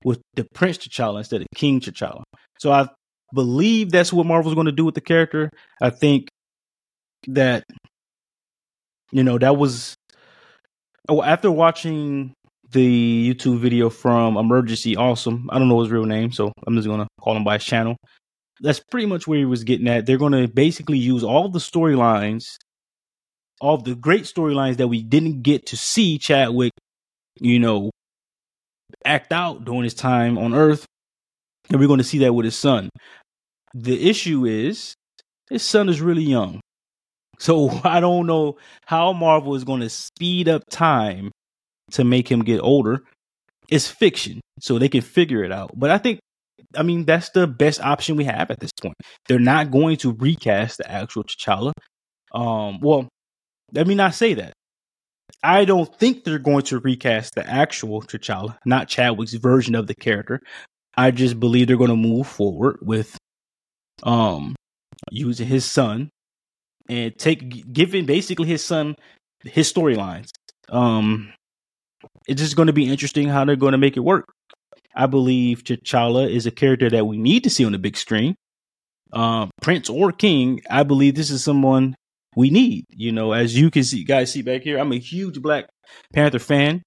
with 0.04 0.20
the 0.34 0.46
Prince 0.54 0.78
T'Challa 0.78 1.18
instead 1.18 1.40
of 1.40 1.46
King 1.54 1.80
T'Challa. 1.80 2.22
So 2.58 2.70
I 2.72 2.88
believe 3.34 3.90
that's 3.90 4.12
what 4.12 4.26
Marvel's 4.26 4.54
going 4.54 4.66
to 4.66 4.72
do 4.72 4.84
with 4.84 4.94
the 4.94 5.00
character. 5.00 5.50
I 5.80 5.90
think 5.90 6.28
that 7.28 7.64
you 9.12 9.24
know 9.24 9.38
that 9.38 9.56
was 9.56 9.94
oh 11.08 11.22
after 11.22 11.50
watching 11.50 12.32
the 12.70 13.34
YouTube 13.34 13.58
video 13.58 13.90
from 13.90 14.36
Emergency 14.36 14.96
Awesome. 14.96 15.48
I 15.50 15.58
don't 15.58 15.68
know 15.68 15.80
his 15.80 15.90
real 15.90 16.04
name, 16.04 16.32
so 16.32 16.52
I'm 16.66 16.74
just 16.76 16.88
gonna 16.88 17.06
call 17.20 17.36
him 17.36 17.44
by 17.44 17.54
his 17.54 17.64
channel. 17.64 17.96
That's 18.60 18.80
pretty 18.90 19.06
much 19.06 19.26
where 19.26 19.38
he 19.38 19.44
was 19.44 19.64
getting 19.64 19.88
at. 19.88 20.06
They're 20.06 20.18
gonna 20.18 20.48
basically 20.48 20.98
use 20.98 21.22
all 21.22 21.48
the 21.48 21.58
storylines, 21.58 22.56
all 23.60 23.78
the 23.78 23.94
great 23.94 24.24
storylines 24.24 24.76
that 24.76 24.88
we 24.88 25.02
didn't 25.02 25.42
get 25.42 25.66
to 25.66 25.76
see 25.76 26.18
Chadwick, 26.18 26.72
you 27.40 27.58
know, 27.58 27.90
act 29.04 29.32
out 29.32 29.64
during 29.64 29.84
his 29.84 29.94
time 29.94 30.38
on 30.38 30.54
Earth, 30.54 30.84
and 31.70 31.80
we're 31.80 31.88
going 31.88 31.98
to 31.98 32.04
see 32.04 32.18
that 32.18 32.32
with 32.32 32.44
his 32.44 32.56
son. 32.56 32.88
The 33.74 34.08
issue 34.08 34.46
is 34.46 34.94
his 35.50 35.62
son 35.62 35.88
is 35.88 36.00
really 36.00 36.22
young. 36.22 36.60
So 37.38 37.70
I 37.84 38.00
don't 38.00 38.26
know 38.26 38.56
how 38.86 39.12
Marvel 39.12 39.54
is 39.54 39.64
going 39.64 39.80
to 39.80 39.90
speed 39.90 40.48
up 40.48 40.62
time 40.70 41.30
to 41.92 42.04
make 42.04 42.30
him 42.30 42.42
get 42.42 42.60
older. 42.60 43.02
It's 43.68 43.88
fiction, 43.88 44.40
so 44.60 44.78
they 44.78 44.88
can 44.88 45.00
figure 45.00 45.42
it 45.42 45.52
out. 45.52 45.72
But 45.74 45.90
I 45.90 45.98
think, 45.98 46.20
I 46.76 46.82
mean, 46.82 47.04
that's 47.04 47.30
the 47.30 47.46
best 47.46 47.80
option 47.80 48.16
we 48.16 48.24
have 48.24 48.50
at 48.50 48.60
this 48.60 48.70
point. 48.80 48.94
They're 49.28 49.38
not 49.38 49.70
going 49.70 49.96
to 49.98 50.12
recast 50.12 50.78
the 50.78 50.90
actual 50.90 51.24
T'Challa. 51.24 51.72
Um, 52.32 52.78
well, 52.80 53.08
let 53.72 53.86
me 53.86 53.94
not 53.94 54.14
say 54.14 54.34
that. 54.34 54.52
I 55.46 55.64
don't 55.64 55.94
think 55.96 56.24
they're 56.24 56.40
going 56.40 56.64
to 56.64 56.80
recast 56.80 57.36
the 57.36 57.48
actual 57.48 58.02
T'Challa, 58.02 58.58
not 58.64 58.88
Chadwick's 58.88 59.34
version 59.34 59.76
of 59.76 59.86
the 59.86 59.94
character. 59.94 60.40
I 60.96 61.12
just 61.12 61.38
believe 61.38 61.68
they're 61.68 61.76
going 61.76 61.90
to 61.90 61.96
move 61.96 62.26
forward 62.26 62.78
with 62.82 63.16
um 64.02 64.56
using 65.12 65.46
his 65.46 65.64
son 65.64 66.10
and 66.88 67.16
take 67.16 67.72
giving 67.72 68.06
basically 68.06 68.48
his 68.48 68.64
son 68.64 68.96
his 69.44 69.72
storylines. 69.72 70.30
Um 70.68 71.32
it's 72.26 72.42
just 72.42 72.56
going 72.56 72.66
to 72.66 72.72
be 72.72 72.90
interesting 72.90 73.28
how 73.28 73.44
they're 73.44 73.54
going 73.54 73.72
to 73.72 73.78
make 73.78 73.96
it 73.96 74.00
work. 74.00 74.32
I 74.96 75.06
believe 75.06 75.62
T'Challa 75.62 76.28
is 76.28 76.46
a 76.46 76.50
character 76.50 76.90
that 76.90 77.06
we 77.06 77.18
need 77.18 77.44
to 77.44 77.50
see 77.50 77.64
on 77.64 77.72
the 77.72 77.78
big 77.78 77.96
screen. 77.96 78.34
Um, 79.12 79.50
Prince 79.62 79.88
or 79.88 80.10
King, 80.10 80.62
I 80.68 80.82
believe 80.82 81.14
this 81.14 81.30
is 81.30 81.44
someone 81.44 81.94
we 82.36 82.50
need. 82.50 82.84
You 82.90 83.10
know, 83.10 83.32
as 83.32 83.58
you 83.58 83.70
can 83.70 83.82
see, 83.82 84.04
guys 84.04 84.30
see 84.30 84.42
back 84.42 84.62
here, 84.62 84.78
I'm 84.78 84.92
a 84.92 84.98
huge 84.98 85.42
Black 85.42 85.66
Panther 86.14 86.38
fan. 86.38 86.82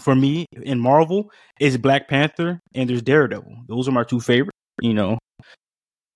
For 0.00 0.14
me, 0.14 0.46
in 0.62 0.80
Marvel, 0.80 1.30
is 1.60 1.78
Black 1.78 2.08
Panther 2.08 2.60
and 2.74 2.90
there's 2.90 3.02
Daredevil. 3.02 3.64
Those 3.68 3.88
are 3.88 3.92
my 3.92 4.02
two 4.02 4.20
favorite. 4.20 4.54
You 4.80 4.92
know, 4.92 5.18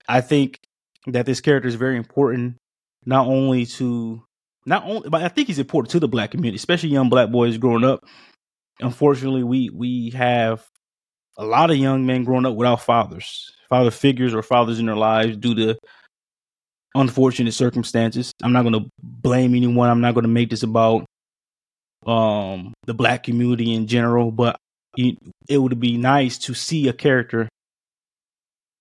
I 0.08 0.20
think 0.20 0.58
that 1.06 1.26
this 1.26 1.40
character 1.40 1.68
is 1.68 1.76
very 1.76 1.96
important, 1.96 2.56
not 3.06 3.26
only 3.28 3.66
to 3.66 4.22
not 4.66 4.84
only, 4.84 5.08
but 5.08 5.22
I 5.22 5.28
think 5.28 5.46
he's 5.46 5.60
important 5.60 5.92
to 5.92 6.00
the 6.00 6.08
black 6.08 6.32
community, 6.32 6.56
especially 6.56 6.90
young 6.90 7.08
black 7.08 7.30
boys 7.30 7.56
growing 7.56 7.84
up. 7.84 8.04
Unfortunately, 8.80 9.44
we 9.44 9.70
we 9.70 10.10
have 10.10 10.66
a 11.36 11.44
lot 11.44 11.70
of 11.70 11.76
young 11.76 12.04
men 12.04 12.24
growing 12.24 12.46
up 12.46 12.56
without 12.56 12.82
fathers, 12.82 13.52
father 13.68 13.92
figures 13.92 14.34
or 14.34 14.42
fathers 14.42 14.80
in 14.80 14.86
their 14.86 14.96
lives 14.96 15.36
due 15.36 15.54
to 15.54 15.78
unfortunate 16.94 17.52
circumstances. 17.52 18.32
I'm 18.42 18.52
not 18.52 18.62
going 18.62 18.74
to 18.74 18.90
blame 19.02 19.54
anyone. 19.54 19.90
I'm 19.90 20.00
not 20.00 20.14
going 20.14 20.24
to 20.24 20.28
make 20.28 20.50
this 20.50 20.62
about 20.62 21.04
um 22.06 22.72
the 22.86 22.94
black 22.94 23.24
community 23.24 23.74
in 23.74 23.86
general, 23.86 24.30
but 24.30 24.56
it 24.96 25.58
would 25.58 25.78
be 25.78 25.96
nice 25.96 26.38
to 26.38 26.54
see 26.54 26.88
a 26.88 26.92
character 26.92 27.48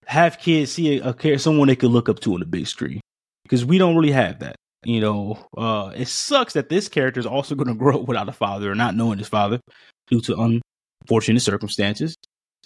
have 0.07 0.39
kids 0.39 0.71
see 0.71 0.99
a, 0.99 1.09
a 1.09 1.37
someone 1.37 1.67
they 1.67 1.75
could 1.75 1.91
look 1.91 2.07
up 2.07 2.19
to 2.21 2.33
on 2.33 2.39
the 2.39 2.45
big 2.45 2.65
screen 2.65 3.01
because 3.43 3.65
we 3.65 3.77
don't 3.77 3.95
really 3.95 4.11
have 4.11 4.39
that. 4.39 4.55
You 4.85 5.01
know, 5.01 5.47
uh, 5.57 5.91
it 5.95 6.07
sucks 6.07 6.53
that 6.53 6.69
this 6.69 6.87
character 6.87 7.19
is 7.19 7.25
also 7.25 7.55
going 7.55 7.67
to 7.67 7.75
grow 7.75 8.01
up 8.01 8.07
without 8.07 8.29
a 8.29 8.33
father 8.33 8.71
or 8.71 8.75
not 8.75 8.95
knowing 8.95 9.17
his 9.17 9.27
father 9.27 9.59
due 10.07 10.21
to 10.21 10.61
unfortunate 11.03 11.41
circumstances. 11.41 12.15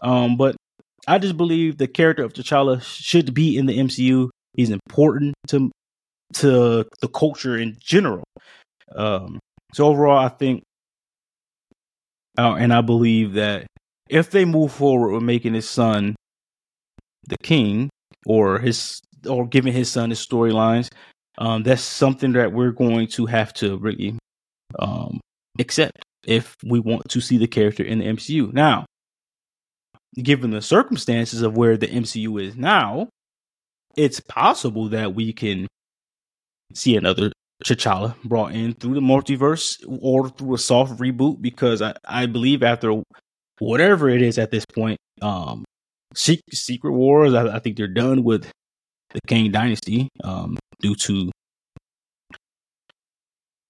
Um, 0.03 0.37
but 0.37 0.55
I 1.07 1.17
just 1.17 1.35
believe 1.35 1.77
the 1.77 1.87
character 1.87 2.23
of 2.23 2.33
T'Challa 2.33 2.81
should 2.83 3.33
be 3.33 3.57
in 3.57 3.65
the 3.65 3.77
MCU. 3.77 4.29
He's 4.53 4.69
important 4.69 5.33
to 5.47 5.71
to 6.35 6.85
the 7.01 7.07
culture 7.07 7.57
in 7.57 7.77
general. 7.79 8.23
Um, 8.95 9.39
so 9.73 9.85
overall, 9.85 10.17
I 10.17 10.29
think, 10.29 10.63
uh, 12.37 12.55
and 12.55 12.73
I 12.73 12.81
believe 12.81 13.33
that 13.33 13.67
if 14.09 14.31
they 14.31 14.45
move 14.45 14.71
forward 14.71 15.11
with 15.13 15.23
making 15.23 15.53
his 15.53 15.69
son 15.69 16.15
the 17.27 17.37
king, 17.43 17.89
or 18.25 18.59
his, 18.59 18.99
or 19.27 19.47
giving 19.47 19.73
his 19.73 19.89
son 19.89 20.09
his 20.09 20.25
storylines, 20.25 20.89
um, 21.37 21.63
that's 21.63 21.81
something 21.81 22.33
that 22.33 22.51
we're 22.51 22.71
going 22.71 23.07
to 23.07 23.25
have 23.25 23.53
to 23.53 23.77
really 23.77 24.17
um, 24.79 25.19
accept 25.59 26.03
if 26.25 26.55
we 26.63 26.79
want 26.79 27.07
to 27.09 27.21
see 27.21 27.37
the 27.37 27.47
character 27.47 27.83
in 27.83 27.99
the 27.99 28.05
MCU. 28.05 28.53
Now, 28.53 28.85
given 30.15 30.51
the 30.51 30.61
circumstances 30.61 31.41
of 31.41 31.55
where 31.55 31.77
the 31.77 31.87
MCU 31.87 32.41
is 32.41 32.55
now, 32.55 33.09
it's 33.95 34.19
possible 34.19 34.89
that 34.89 35.13
we 35.15 35.33
can 35.33 35.67
see 36.73 36.95
another 36.95 37.31
T'Challa 37.63 38.15
brought 38.23 38.53
in 38.53 38.73
through 38.73 38.95
the 38.95 39.01
multiverse 39.01 39.77
or 40.01 40.29
through 40.29 40.55
a 40.55 40.57
soft 40.57 40.97
reboot 40.99 41.41
because 41.41 41.81
I, 41.81 41.93
I 42.05 42.25
believe 42.25 42.63
after 42.63 43.03
whatever 43.59 44.09
it 44.09 44.21
is 44.21 44.37
at 44.37 44.51
this 44.51 44.65
point, 44.65 44.97
um, 45.21 45.63
Secret 46.15 46.91
Wars, 46.91 47.33
I, 47.33 47.55
I 47.55 47.59
think 47.59 47.77
they're 47.77 47.87
done 47.87 48.23
with 48.23 48.49
the 49.13 49.19
Kang 49.27 49.51
Dynasty 49.51 50.09
um, 50.23 50.57
due 50.81 50.95
to 50.95 51.31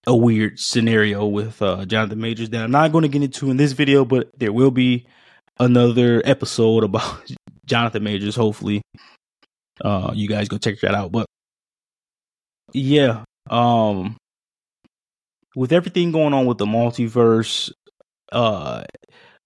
a 0.07 0.15
weird 0.15 0.59
scenario 0.59 1.25
with 1.25 1.61
uh, 1.61 1.85
Jonathan 1.85 2.19
Majors 2.19 2.49
that 2.51 2.63
I'm 2.63 2.71
not 2.71 2.91
going 2.91 3.03
to 3.03 3.07
get 3.07 3.21
into 3.21 3.51
in 3.51 3.57
this 3.57 3.73
video, 3.73 4.05
but 4.05 4.29
there 4.37 4.53
will 4.53 4.71
be 4.71 5.05
another 5.59 6.21
episode 6.25 6.83
about 6.83 7.31
Jonathan 7.65 8.03
Majors. 8.03 8.35
Hopefully, 8.35 8.81
uh, 9.83 10.11
you 10.13 10.27
guys 10.27 10.47
go 10.47 10.57
check 10.57 10.79
that 10.81 10.95
out. 10.95 11.11
But 11.11 11.25
yeah, 12.73 13.23
um, 13.49 14.17
with 15.55 15.71
everything 15.71 16.11
going 16.11 16.33
on 16.33 16.45
with 16.45 16.57
the 16.57 16.65
multiverse, 16.65 17.71
uh, 18.31 18.83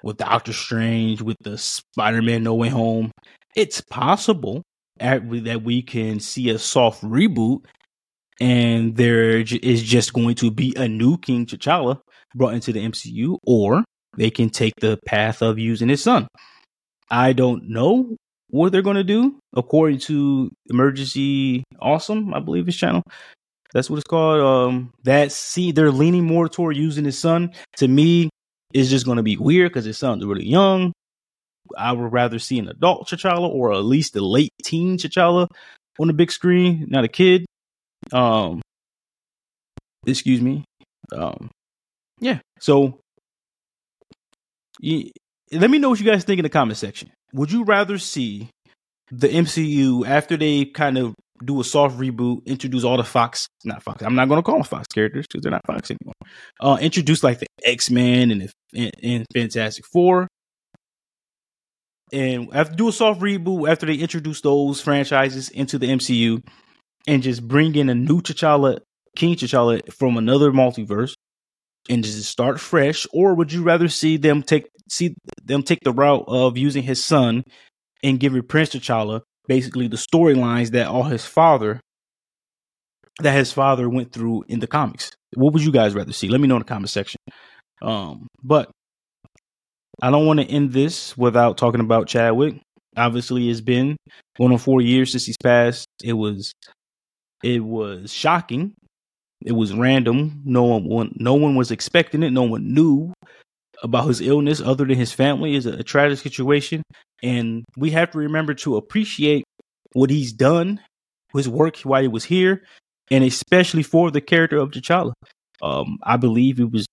with 0.04 0.18
Doctor 0.18 0.54
Strange, 0.54 1.22
with 1.22 1.38
the 1.42 1.58
Spider 1.58 2.22
Man 2.22 2.44
No 2.44 2.56
Way 2.56 2.70
Home, 2.70 3.12
it's 3.56 3.82
possible 3.82 4.62
that 5.00 5.62
we 5.64 5.82
can 5.82 6.20
see 6.20 6.50
a 6.50 6.60
soft 6.60 7.04
reboot 7.04 7.66
and 8.40 8.96
there 8.96 9.38
is 9.40 9.82
just 9.84 10.14
going 10.14 10.36
to 10.36 10.52
be 10.52 10.74
a 10.76 10.88
new 10.88 11.18
King 11.18 11.46
T'Challa 11.46 12.00
brought 12.36 12.54
into 12.54 12.74
the 12.74 12.86
MCU, 12.86 13.38
or 13.46 13.84
they 14.18 14.30
can 14.30 14.50
take 14.50 14.74
the 14.80 15.00
path 15.06 15.42
of 15.42 15.58
using 15.58 15.88
his 15.88 16.04
son. 16.04 16.28
I 17.10 17.34
don't 17.34 17.70
know 17.70 18.16
what 18.56 18.72
they're 18.72 18.82
going 18.82 18.96
to 18.96 19.04
do, 19.04 19.38
according 19.56 20.00
to 20.00 20.50
Emergency 20.70 21.64
Awesome, 21.80 22.34
I 22.34 22.40
believe 22.40 22.66
his 22.66 22.78
channel. 22.78 23.04
That's 23.74 23.90
what 23.90 23.98
it's 23.98 24.08
called. 24.08 24.40
Um, 24.40 24.94
that 25.04 25.34
see, 25.34 25.74
they're 25.74 25.92
leaning 25.92 26.24
more 26.24 26.48
toward 26.48 26.78
using 26.78 27.04
his 27.04 27.20
son. 27.20 27.52
To 27.78 27.88
me, 27.88 28.30
it's 28.74 28.90
just 28.90 29.06
going 29.06 29.18
to 29.18 29.24
be 29.24 29.36
weird 29.36 29.72
because 29.72 29.84
his 29.84 29.98
son's 29.98 30.24
really 30.26 30.46
young. 30.46 30.94
I 31.78 31.92
would 31.92 32.14
rather 32.14 32.40
see 32.40 32.58
an 32.58 32.70
adult 32.70 33.10
T'Challa 33.10 33.50
or 33.50 33.74
at 33.74 33.84
least 33.84 34.16
a 34.16 34.22
late 34.26 34.54
teen 34.64 34.98
T'Challa 34.98 35.48
on 36.00 36.08
the 36.08 36.14
big 36.14 36.32
screen, 36.32 36.86
not 36.90 37.04
a 37.04 37.10
kid. 37.10 37.46
Um, 38.14 38.62
excuse 40.08 40.42
me. 40.42 40.64
Um, 41.12 41.50
yeah. 42.22 42.40
So, 42.60 43.00
let 44.82 45.70
me 45.70 45.78
know 45.78 45.90
what 45.90 46.00
you 46.00 46.06
guys 46.06 46.24
think 46.24 46.40
in 46.40 46.44
the 46.44 46.50
comment 46.50 46.78
section. 46.78 47.12
Would 47.36 47.52
you 47.52 47.66
rather 47.66 47.98
see 47.98 48.50
the 49.12 49.28
MCU 49.28 50.08
after 50.08 50.38
they 50.38 50.66
kind 50.66 50.98
of 50.98 51.14
do 51.44 51.60
a 51.60 51.64
soft 51.66 51.98
reboot, 51.98 52.46
introduce 52.46 52.86
all 52.86 52.96
the 52.96 53.04
Fox, 53.04 53.48
not 53.66 53.84
Fox. 53.84 54.02
I'm 54.04 54.16
not 54.16 54.30
going 54.30 54.40
to 54.40 54.44
call 54.44 54.56
them 54.56 54.64
Fox 54.64 54.88
characters 54.88 55.26
because 55.28 55.44
they're 55.44 55.52
not 55.52 55.68
Fox 55.68 55.92
anymore. 55.92 56.14
Uh, 56.62 56.78
introduce 56.80 57.24
like 57.24 57.40
the 57.40 57.48
X 57.64 57.92
Men 57.92 58.32
and 58.32 58.50
and, 58.74 58.92
and 59.04 59.26
Fantastic 59.34 59.86
Four, 59.92 60.30
and 62.14 62.48
after 62.54 62.76
do 62.76 62.88
a 62.88 62.92
soft 62.94 63.20
reboot 63.20 63.70
after 63.70 63.86
they 63.86 63.96
introduce 63.96 64.40
those 64.40 64.80
franchises 64.80 65.50
into 65.50 65.78
the 65.78 65.88
MCU, 65.88 66.42
and 67.06 67.22
just 67.22 67.46
bring 67.46 67.76
in 67.76 67.90
a 67.90 67.96
new 67.96 68.22
T'Challa, 68.22 68.80
King 69.18 69.36
T'Challa 69.36 69.82
from 69.94 70.16
another 70.16 70.52
multiverse, 70.52 71.16
and 71.90 72.04
just 72.04 72.30
start 72.30 72.60
fresh, 72.60 73.06
or 73.14 73.36
would 73.36 73.52
you 73.52 73.64
rather 73.64 73.88
see 73.88 74.18
them 74.18 74.44
take 74.44 74.68
see 74.90 75.16
them 75.44 75.64
take 75.64 75.82
the 75.84 75.92
route 75.92 76.26
of 76.28 76.58
using 76.58 76.84
his 76.84 77.04
son 77.04 77.44
and 78.04 78.20
giving 78.20 78.44
Prince 78.44 78.70
T'Challa 78.70 79.22
basically 79.48 79.88
the 79.88 79.98
storylines 79.98 80.72
that 80.72 80.88
all 80.88 81.04
his 81.04 81.26
father 81.26 81.80
that 83.20 83.32
his 83.32 83.52
father 83.52 83.90
went 83.90 84.12
through 84.12 84.44
in 84.48 84.60
the 84.60 84.68
comics? 84.68 85.12
What 85.36 85.54
would 85.54 85.64
you 85.64 85.72
guys 85.72 85.94
rather 85.94 86.14
see? 86.14 86.28
Let 86.28 86.42
me 86.42 86.48
know 86.48 86.56
in 86.56 86.62
the 86.62 86.66
comment 86.66 86.90
section. 86.90 87.20
Um, 87.82 88.28
but 88.44 88.70
I 90.02 90.12
don't 90.12 90.26
want 90.26 90.40
to 90.40 90.46
end 90.46 90.74
this 90.74 91.18
without 91.18 91.58
talking 91.58 91.82
about 91.82 92.08
Chadwick. 92.08 92.62
Obviously, 92.98 93.50
it's 93.50 93.62
been 93.62 93.98
going 94.38 94.52
on 94.52 94.58
four 94.58 94.82
years 94.82 95.12
since 95.12 95.26
he's 95.26 95.38
passed. 95.42 95.88
It 96.04 96.14
was 96.14 96.54
it 97.44 97.64
was 97.64 98.12
shocking. 98.12 98.74
It 99.46 99.54
was 99.54 99.74
random. 99.74 100.42
No 100.44 100.64
one 100.64 101.14
no 101.18 101.36
one 101.36 101.56
was 101.56 101.72
expecting 101.72 102.24
it. 102.24 102.32
No 102.32 102.44
one 102.44 102.74
knew 102.74 103.14
about 103.84 104.08
his 104.08 104.20
illness, 104.20 104.60
other 104.60 104.86
than 104.86 104.98
his 104.98 105.12
family, 105.12 105.56
is 105.56 105.68
a, 105.68 105.74
a 105.74 105.84
tragic 105.84 106.18
situation, 106.18 106.82
and 107.22 107.64
we 107.78 107.92
have 107.92 108.12
to 108.12 108.18
remember 108.18 108.56
to 108.56 108.76
appreciate 108.76 109.44
what 109.94 110.10
he's 110.10 110.34
done, 110.34 110.82
his 111.34 111.48
work 111.48 111.78
while 111.82 112.02
he 112.02 112.08
was 112.08 112.24
here, 112.24 112.64
and 113.12 113.24
especially 113.24 113.84
for 113.84 114.10
the 114.10 114.22
character 114.22 114.58
of 114.58 114.72
T'Challa. 114.72 115.14
Um, 115.62 116.00
I 116.04 116.18
believe 116.18 116.58
he 116.58 116.64
was 116.64 116.88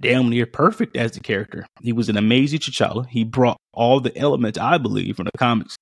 damn 0.00 0.28
near 0.30 0.46
perfect 0.46 0.96
as 0.96 1.12
the 1.12 1.20
character. 1.20 1.66
He 1.82 1.92
was 1.92 2.08
an 2.08 2.16
amazing 2.16 2.60
T'Challa. 2.60 3.06
He 3.06 3.24
brought 3.24 3.56
all 3.72 3.98
the 3.98 4.16
elements, 4.16 4.58
I 4.58 4.78
believe, 4.78 5.16
from 5.16 5.24
the 5.24 5.38
comics 5.38 5.76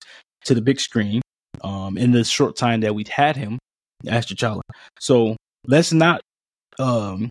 to 0.45 0.55
the 0.55 0.63
big 0.63 0.81
screen 0.81 1.21
um, 1.63 1.99
in 1.99 2.13
the 2.13 2.25
short 2.25 2.57
time 2.57 2.81
that 2.81 2.95
we've 2.95 3.09
had 3.09 3.37
him 3.37 3.59
as 4.07 4.27
T'Challa. 4.27 4.63
So 4.99 5.37
let's 5.67 5.93
not 5.93 6.21
um, 6.79 7.31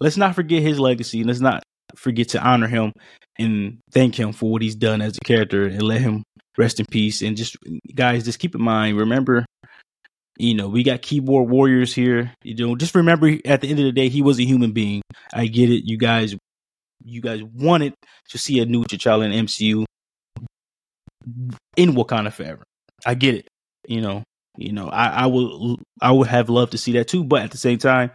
let's 0.00 0.16
not 0.16 0.34
forget 0.34 0.62
his 0.62 0.78
legacy. 0.78 1.24
Let's 1.24 1.40
not 1.40 1.62
forget 1.96 2.28
to 2.30 2.42
honor 2.42 2.68
him 2.68 2.92
and 3.38 3.78
thank 3.92 4.14
him 4.18 4.32
for 4.32 4.50
what 4.50 4.62
he's 4.62 4.76
done 4.76 5.02
as 5.02 5.16
a 5.16 5.24
character 5.24 5.64
and 5.64 5.82
let 5.82 6.00
him 6.00 6.22
rest 6.56 6.80
in 6.80 6.86
peace. 6.86 7.22
And 7.22 7.36
just 7.36 7.56
guys, 7.94 8.24
just 8.24 8.38
keep 8.38 8.54
in 8.54 8.62
mind, 8.62 8.98
remember 8.98 9.44
you 10.40 10.54
know, 10.54 10.68
we 10.68 10.82
got 10.82 11.02
keyboard 11.02 11.50
warriors 11.50 11.94
here. 11.94 12.32
You 12.42 12.54
know, 12.54 12.74
just 12.74 12.94
remember 12.94 13.36
at 13.44 13.60
the 13.60 13.68
end 13.68 13.78
of 13.78 13.84
the 13.84 13.92
day, 13.92 14.08
he 14.08 14.22
was 14.22 14.38
a 14.40 14.44
human 14.44 14.72
being. 14.72 15.02
I 15.34 15.46
get 15.46 15.70
it. 15.70 15.84
You 15.84 15.98
guys, 15.98 16.34
you 17.04 17.20
guys 17.20 17.42
wanted 17.42 17.92
to 18.30 18.38
see 18.38 18.58
a 18.60 18.64
new 18.64 18.84
T'Challa 18.84 19.30
in 19.30 19.46
MCU 19.46 19.84
in 21.76 21.92
Wakanda 21.92 22.32
forever. 22.32 22.62
I 23.04 23.14
get 23.14 23.34
it. 23.34 23.48
You 23.86 24.00
know, 24.00 24.22
you 24.60 24.72
know, 24.72 24.88
I, 24.88 25.06
I 25.08 25.26
would, 25.26 25.80
I 26.00 26.12
would 26.12 26.28
have 26.28 26.48
loved 26.48 26.72
to 26.72 26.78
see 26.78 26.92
that 26.92 27.08
too. 27.08 27.24
But 27.24 27.42
at 27.42 27.50
the 27.50 27.58
same 27.58 27.78
time, 27.78 28.10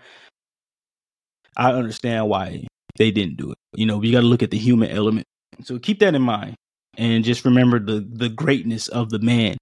I 1.57 1.71
understand 1.71 2.29
why 2.29 2.67
they 2.97 3.11
didn't 3.11 3.37
do 3.37 3.51
it. 3.51 3.57
You 3.75 3.85
know, 3.85 4.01
you 4.01 4.11
got 4.11 4.21
to 4.21 4.27
look 4.27 4.43
at 4.43 4.51
the 4.51 4.57
human 4.57 4.91
element. 4.91 5.25
So 5.63 5.79
keep 5.79 5.99
that 5.99 6.15
in 6.15 6.21
mind, 6.21 6.55
and 6.97 7.23
just 7.23 7.45
remember 7.45 7.79
the 7.79 8.05
the 8.07 8.29
greatness 8.29 8.87
of 8.87 9.09
the 9.09 9.19
man, 9.19 9.57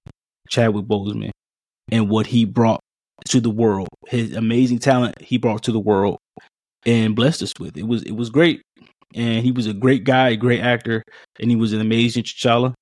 Chadwick 0.48 0.86
Boseman 0.86 1.30
and 1.90 2.08
what 2.08 2.26
he 2.26 2.44
brought 2.44 2.80
to 3.28 3.40
the 3.40 3.50
world, 3.50 3.88
his 4.08 4.34
amazing 4.34 4.78
talent 4.78 5.20
he 5.20 5.38
brought 5.38 5.62
to 5.64 5.72
the 5.72 5.80
world 5.80 6.18
and 6.84 7.16
blessed 7.16 7.42
us 7.42 7.52
with. 7.58 7.76
It 7.76 7.86
was 7.86 8.02
it 8.02 8.12
was 8.12 8.30
great. 8.30 8.62
And 9.14 9.44
he 9.44 9.52
was 9.52 9.68
a 9.68 9.72
great 9.72 10.02
guy, 10.02 10.30
a 10.30 10.36
great 10.36 10.60
actor, 10.60 11.04
and 11.38 11.48
he 11.48 11.54
was 11.54 11.72
an 11.72 11.80
amazing 11.80 12.24
T'Challa. 12.24 12.74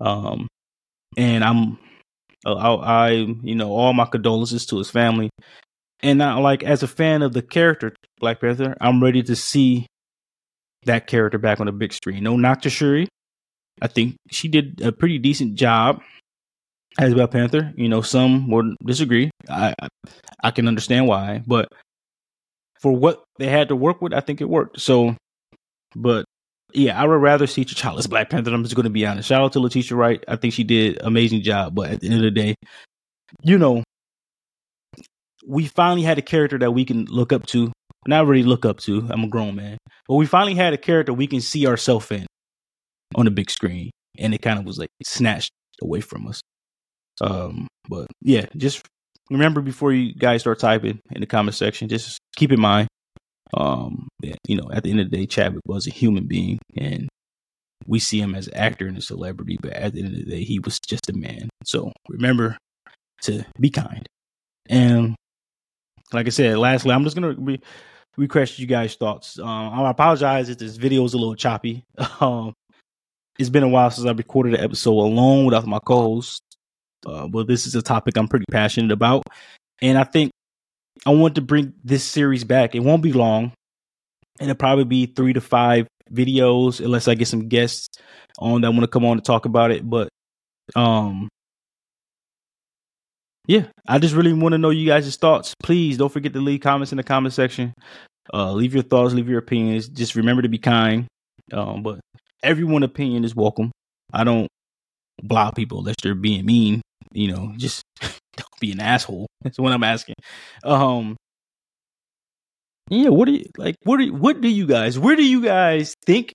Um, 0.00 0.46
and 1.16 1.42
I'm, 1.42 1.78
Uh, 2.44 2.54
I, 2.54 3.08
I, 3.08 3.10
you 3.42 3.54
know, 3.54 3.72
all 3.72 3.92
my 3.92 4.06
condolences 4.06 4.66
to 4.66 4.78
his 4.78 4.90
family. 4.90 5.30
And 6.02 6.18
now, 6.18 6.40
like 6.40 6.62
as 6.62 6.82
a 6.82 6.88
fan 6.88 7.22
of 7.22 7.32
the 7.32 7.42
character 7.42 7.94
Black 8.18 8.40
Panther, 8.40 8.76
I'm 8.80 9.02
ready 9.02 9.22
to 9.24 9.36
see 9.36 9.86
that 10.86 11.06
character 11.06 11.38
back 11.38 11.60
on 11.60 11.66
the 11.66 11.72
big 11.72 11.92
screen. 11.92 12.24
No 12.24 12.36
knock 12.36 12.62
to 12.62 12.70
Shuri. 12.70 13.08
I 13.82 13.86
think 13.86 14.16
she 14.30 14.48
did 14.48 14.80
a 14.82 14.92
pretty 14.92 15.18
decent 15.18 15.54
job 15.56 16.00
as 16.98 17.12
Black 17.14 17.30
Panther. 17.30 17.72
You 17.76 17.88
know, 17.88 18.00
some 18.00 18.50
would 18.50 18.76
disagree. 18.84 19.30
I, 19.48 19.74
I, 19.80 19.88
I 20.42 20.50
can 20.50 20.68
understand 20.68 21.06
why, 21.06 21.42
but 21.46 21.68
for 22.80 22.92
what 22.92 23.22
they 23.38 23.48
had 23.48 23.68
to 23.68 23.76
work 23.76 24.00
with, 24.00 24.14
I 24.14 24.20
think 24.20 24.40
it 24.40 24.48
worked. 24.48 24.80
So, 24.80 25.16
but 25.94 26.24
yeah, 26.74 27.00
I 27.00 27.06
would 27.06 27.20
rather 27.20 27.46
see 27.46 27.64
T'Challa's 27.64 28.06
Black 28.06 28.30
Panther. 28.30 28.52
I'm 28.52 28.62
just 28.62 28.74
going 28.74 28.84
to 28.84 28.90
be 28.90 29.06
honest. 29.06 29.28
Shout 29.28 29.42
out 29.42 29.52
to 29.52 29.60
Letitia 29.60 29.96
Wright. 29.96 30.24
I 30.28 30.36
think 30.36 30.54
she 30.54 30.64
did 30.64 30.98
amazing 31.02 31.42
job. 31.42 31.74
But 31.74 31.90
at 31.90 32.00
the 32.00 32.06
end 32.08 32.16
of 32.16 32.22
the 32.22 32.30
day, 32.30 32.54
you 33.42 33.58
know, 33.58 33.82
we 35.46 35.66
finally 35.66 36.02
had 36.02 36.18
a 36.18 36.22
character 36.22 36.58
that 36.58 36.72
we 36.72 36.84
can 36.84 37.04
look 37.06 37.32
up 37.32 37.46
to. 37.46 37.72
Not 38.06 38.26
really 38.26 38.44
look 38.44 38.64
up 38.64 38.78
to. 38.80 39.06
I'm 39.10 39.24
a 39.24 39.28
grown 39.28 39.56
man, 39.56 39.76
but 40.08 40.14
we 40.14 40.26
finally 40.26 40.54
had 40.54 40.72
a 40.72 40.78
character 40.78 41.12
we 41.12 41.26
can 41.26 41.40
see 41.40 41.66
ourselves 41.66 42.10
in 42.10 42.26
on 43.14 43.26
the 43.26 43.30
big 43.30 43.50
screen, 43.50 43.90
and 44.18 44.32
it 44.32 44.40
kind 44.40 44.58
of 44.58 44.64
was 44.64 44.78
like 44.78 44.88
snatched 45.02 45.50
away 45.82 46.00
from 46.00 46.26
us. 46.26 46.40
Um, 47.20 47.68
but 47.88 48.06
yeah, 48.22 48.46
just 48.56 48.86
remember 49.30 49.60
before 49.60 49.92
you 49.92 50.14
guys 50.14 50.40
start 50.40 50.58
typing 50.58 51.00
in 51.10 51.20
the 51.20 51.26
comment 51.26 51.54
section, 51.54 51.88
just 51.88 52.18
keep 52.36 52.52
in 52.52 52.60
mind, 52.60 52.88
um, 53.54 54.08
you 54.46 54.56
know, 54.56 54.70
at 54.72 54.84
the 54.84 54.90
end 54.90 55.00
of 55.00 55.10
the 55.10 55.16
day, 55.16 55.26
Chadwick 55.26 55.62
was 55.66 55.86
a 55.86 55.90
human 55.90 56.26
being 56.26 56.58
and 56.76 57.08
we 57.86 57.98
see 57.98 58.20
him 58.20 58.34
as 58.34 58.46
an 58.48 58.54
actor 58.54 58.86
and 58.86 58.98
a 58.98 59.02
celebrity, 59.02 59.58
but 59.60 59.72
at 59.72 59.94
the 59.94 60.02
end 60.02 60.14
of 60.14 60.24
the 60.24 60.30
day, 60.30 60.44
he 60.44 60.58
was 60.58 60.78
just 60.78 61.08
a 61.08 61.12
man. 61.12 61.48
So 61.64 61.92
remember 62.08 62.56
to 63.22 63.44
be 63.58 63.70
kind. 63.70 64.06
And 64.68 65.16
like 66.12 66.26
I 66.26 66.30
said, 66.30 66.58
lastly, 66.58 66.92
I'm 66.92 67.04
just 67.04 67.16
gonna 67.16 67.34
re- 67.36 67.60
request 68.16 68.58
you 68.58 68.66
guys' 68.66 68.96
thoughts. 68.96 69.38
Um, 69.38 69.46
I 69.46 69.90
apologize 69.90 70.48
if 70.48 70.58
this 70.58 70.76
video 70.76 71.04
is 71.04 71.14
a 71.14 71.18
little 71.18 71.36
choppy. 71.36 71.84
Um, 72.20 72.52
it's 73.38 73.48
been 73.48 73.62
a 73.62 73.68
while 73.68 73.90
since 73.90 74.06
I 74.06 74.12
recorded 74.12 74.52
an 74.52 74.60
episode 74.60 74.90
alone 74.90 75.46
without 75.46 75.66
my 75.66 75.78
co-host. 75.78 76.42
Uh, 77.06 77.26
well, 77.30 77.44
this 77.44 77.66
is 77.66 77.74
a 77.74 77.80
topic 77.80 78.18
I'm 78.18 78.28
pretty 78.28 78.44
passionate 78.50 78.92
about, 78.92 79.22
and 79.80 79.96
I 79.96 80.04
think 80.04 80.30
I 81.06 81.10
want 81.10 81.36
to 81.36 81.40
bring 81.40 81.74
this 81.82 82.04
series 82.04 82.44
back. 82.44 82.74
It 82.74 82.80
won't 82.80 83.02
be 83.02 83.12
long, 83.12 83.52
and 84.38 84.50
it'll 84.50 84.54
probably 84.54 84.84
be 84.84 85.06
three 85.06 85.32
to 85.32 85.40
five 85.40 85.86
videos, 86.12 86.84
unless 86.84 87.08
I 87.08 87.14
get 87.14 87.28
some 87.28 87.48
guests 87.48 87.88
on 88.38 88.60
that 88.60 88.70
want 88.70 88.82
to 88.82 88.88
come 88.88 89.04
on 89.04 89.16
to 89.16 89.22
talk 89.22 89.44
about 89.44 89.70
it. 89.70 89.88
But, 89.88 90.08
um, 90.76 91.28
yeah, 93.46 93.66
I 93.88 93.98
just 93.98 94.14
really 94.14 94.32
want 94.32 94.52
to 94.52 94.58
know 94.58 94.70
you 94.70 94.86
guys' 94.86 95.16
thoughts. 95.16 95.54
Please 95.62 95.96
don't 95.96 96.12
forget 96.12 96.32
to 96.34 96.40
leave 96.40 96.60
comments 96.60 96.92
in 96.92 96.96
the 96.96 97.02
comment 97.02 97.34
section. 97.34 97.72
Uh, 98.32 98.52
leave 98.52 98.74
your 98.74 98.82
thoughts, 98.82 99.14
leave 99.14 99.28
your 99.28 99.38
opinions. 99.38 99.88
Just 99.88 100.14
remember 100.14 100.42
to 100.42 100.48
be 100.48 100.58
kind. 100.58 101.06
Um, 101.52 101.82
but 101.82 102.00
everyone' 102.42 102.82
opinion 102.82 103.24
is 103.24 103.34
welcome. 103.34 103.72
I 104.12 104.24
don't 104.24 104.48
block 105.22 105.54
people 105.54 105.80
unless 105.80 105.96
they're 106.02 106.14
being 106.14 106.46
mean 106.46 106.82
you 107.12 107.32
know, 107.32 107.52
just 107.56 107.82
don't 108.36 108.60
be 108.60 108.72
an 108.72 108.80
asshole. 108.80 109.26
That's 109.42 109.58
what 109.58 109.72
I'm 109.72 109.84
asking. 109.84 110.16
Um, 110.64 111.16
yeah, 112.88 113.08
what 113.08 113.26
do 113.26 113.32
you 113.32 113.44
like? 113.56 113.76
What 113.84 113.98
do 113.98 114.04
you, 114.04 114.14
what 114.14 114.40
do 114.40 114.48
you 114.48 114.66
guys? 114.66 114.98
Where 114.98 115.16
do 115.16 115.24
you 115.24 115.42
guys 115.42 115.94
think 116.04 116.32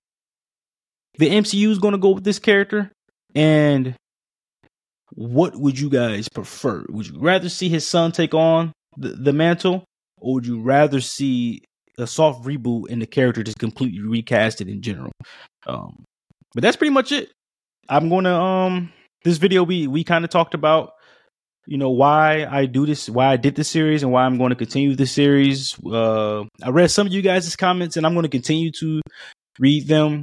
the 1.18 1.30
MCU 1.30 1.68
is 1.68 1.78
going 1.78 1.92
to 1.92 1.98
go 1.98 2.10
with 2.10 2.24
this 2.24 2.38
character? 2.38 2.90
And 3.34 3.94
what 5.12 5.54
would 5.56 5.78
you 5.78 5.90
guys 5.90 6.28
prefer? 6.28 6.84
Would 6.88 7.08
you 7.08 7.18
rather 7.18 7.48
see 7.48 7.68
his 7.68 7.86
son 7.86 8.12
take 8.12 8.34
on 8.34 8.72
the, 8.96 9.10
the 9.10 9.32
mantle, 9.32 9.84
or 10.18 10.34
would 10.34 10.46
you 10.46 10.60
rather 10.60 11.00
see 11.00 11.60
a 11.98 12.06
soft 12.06 12.44
reboot 12.44 12.90
and 12.90 13.00
the 13.00 13.06
character 13.06 13.42
just 13.42 13.58
completely 13.58 14.00
recasted 14.00 14.68
in 14.68 14.80
general? 14.80 15.12
Um, 15.66 16.04
but 16.54 16.62
that's 16.62 16.76
pretty 16.76 16.92
much 16.92 17.12
it. 17.12 17.30
I'm 17.88 18.08
gonna 18.08 18.34
um 18.34 18.92
this 19.24 19.38
video 19.38 19.62
we 19.62 19.86
we 19.86 20.04
kind 20.04 20.24
of 20.24 20.30
talked 20.30 20.54
about 20.54 20.92
you 21.66 21.78
know 21.78 21.90
why 21.90 22.46
I 22.48 22.66
do 22.66 22.86
this, 22.86 23.08
why 23.08 23.32
I 23.32 23.36
did 23.36 23.54
this 23.54 23.68
series, 23.68 24.02
and 24.02 24.12
why 24.12 24.24
I'm 24.24 24.38
going 24.38 24.50
to 24.50 24.56
continue 24.56 24.94
this 24.94 25.12
series. 25.12 25.76
Uh, 25.84 26.42
I 26.62 26.70
read 26.70 26.90
some 26.90 27.06
of 27.06 27.12
you 27.12 27.22
guys' 27.22 27.54
comments, 27.56 27.96
and 27.96 28.06
I'm 28.06 28.14
going 28.14 28.24
to 28.24 28.28
continue 28.28 28.70
to 28.80 29.00
read 29.58 29.86
them 29.86 30.22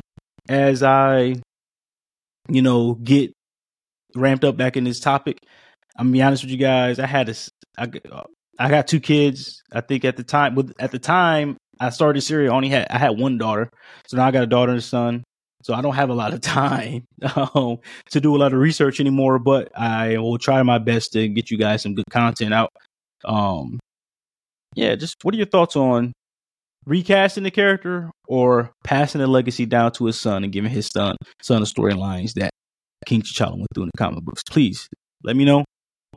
as 0.49 0.83
I, 0.83 1.35
you 2.49 2.61
know, 2.61 2.93
get 2.95 3.33
ramped 4.15 4.43
up 4.43 4.57
back 4.57 4.77
in 4.77 4.83
this 4.83 4.99
topic. 4.99 5.37
I'm 5.97 6.07
gonna 6.07 6.13
be 6.13 6.21
honest 6.21 6.43
with 6.43 6.51
you 6.51 6.57
guys. 6.57 6.99
I 6.99 7.05
had 7.05 7.27
this. 7.27 7.49
I, 7.77 7.89
I 8.57 8.69
got 8.69 8.87
two 8.87 8.99
kids. 8.99 9.61
I 9.71 9.81
think 9.81 10.05
at 10.05 10.17
the 10.17 10.23
time, 10.23 10.55
but 10.55 10.67
at 10.79 10.91
the 10.91 10.99
time 10.99 11.57
I 11.79 11.89
started 11.89 12.21
series, 12.21 12.49
I 12.49 12.53
only 12.53 12.69
had 12.69 12.87
I 12.89 12.97
had 12.97 13.17
one 13.19 13.37
daughter. 13.37 13.69
So 14.07 14.17
now 14.17 14.25
I 14.25 14.31
got 14.31 14.43
a 14.43 14.47
daughter 14.47 14.71
and 14.71 14.79
a 14.79 14.83
son. 14.83 15.23
So 15.63 15.73
I 15.73 15.81
don't 15.81 15.95
have 15.95 16.09
a 16.09 16.13
lot 16.13 16.33
of 16.33 16.41
time 16.41 17.05
um, 17.35 17.79
to 18.11 18.21
do 18.21 18.35
a 18.35 18.37
lot 18.37 18.53
of 18.53 18.59
research 18.59 18.99
anymore, 18.99 19.39
but 19.39 19.71
I 19.77 20.17
will 20.17 20.37
try 20.37 20.61
my 20.63 20.77
best 20.77 21.13
to 21.13 21.27
get 21.27 21.49
you 21.49 21.57
guys 21.57 21.81
some 21.81 21.95
good 21.95 22.09
content 22.09 22.53
out. 22.53 22.71
Um, 23.25 23.79
yeah, 24.75 24.95
just 24.95 25.15
what 25.23 25.33
are 25.33 25.37
your 25.37 25.47
thoughts 25.47 25.75
on 25.75 26.13
recasting 26.85 27.43
the 27.43 27.51
character 27.51 28.11
or 28.27 28.71
passing 28.83 29.21
the 29.21 29.27
legacy 29.27 29.65
down 29.65 29.91
to 29.93 30.05
his 30.05 30.19
son 30.19 30.43
and 30.43 30.51
giving 30.51 30.71
his 30.71 30.87
son 30.87 31.15
son 31.41 31.61
the 31.61 31.67
storylines 31.67 32.33
that 32.33 32.49
King 33.05 33.21
T'Challa 33.21 33.55
went 33.55 33.67
through 33.73 33.83
in 33.83 33.89
the 33.93 33.97
comic 33.97 34.23
books? 34.23 34.43
Please 34.49 34.89
let 35.23 35.35
me 35.35 35.45
know 35.45 35.63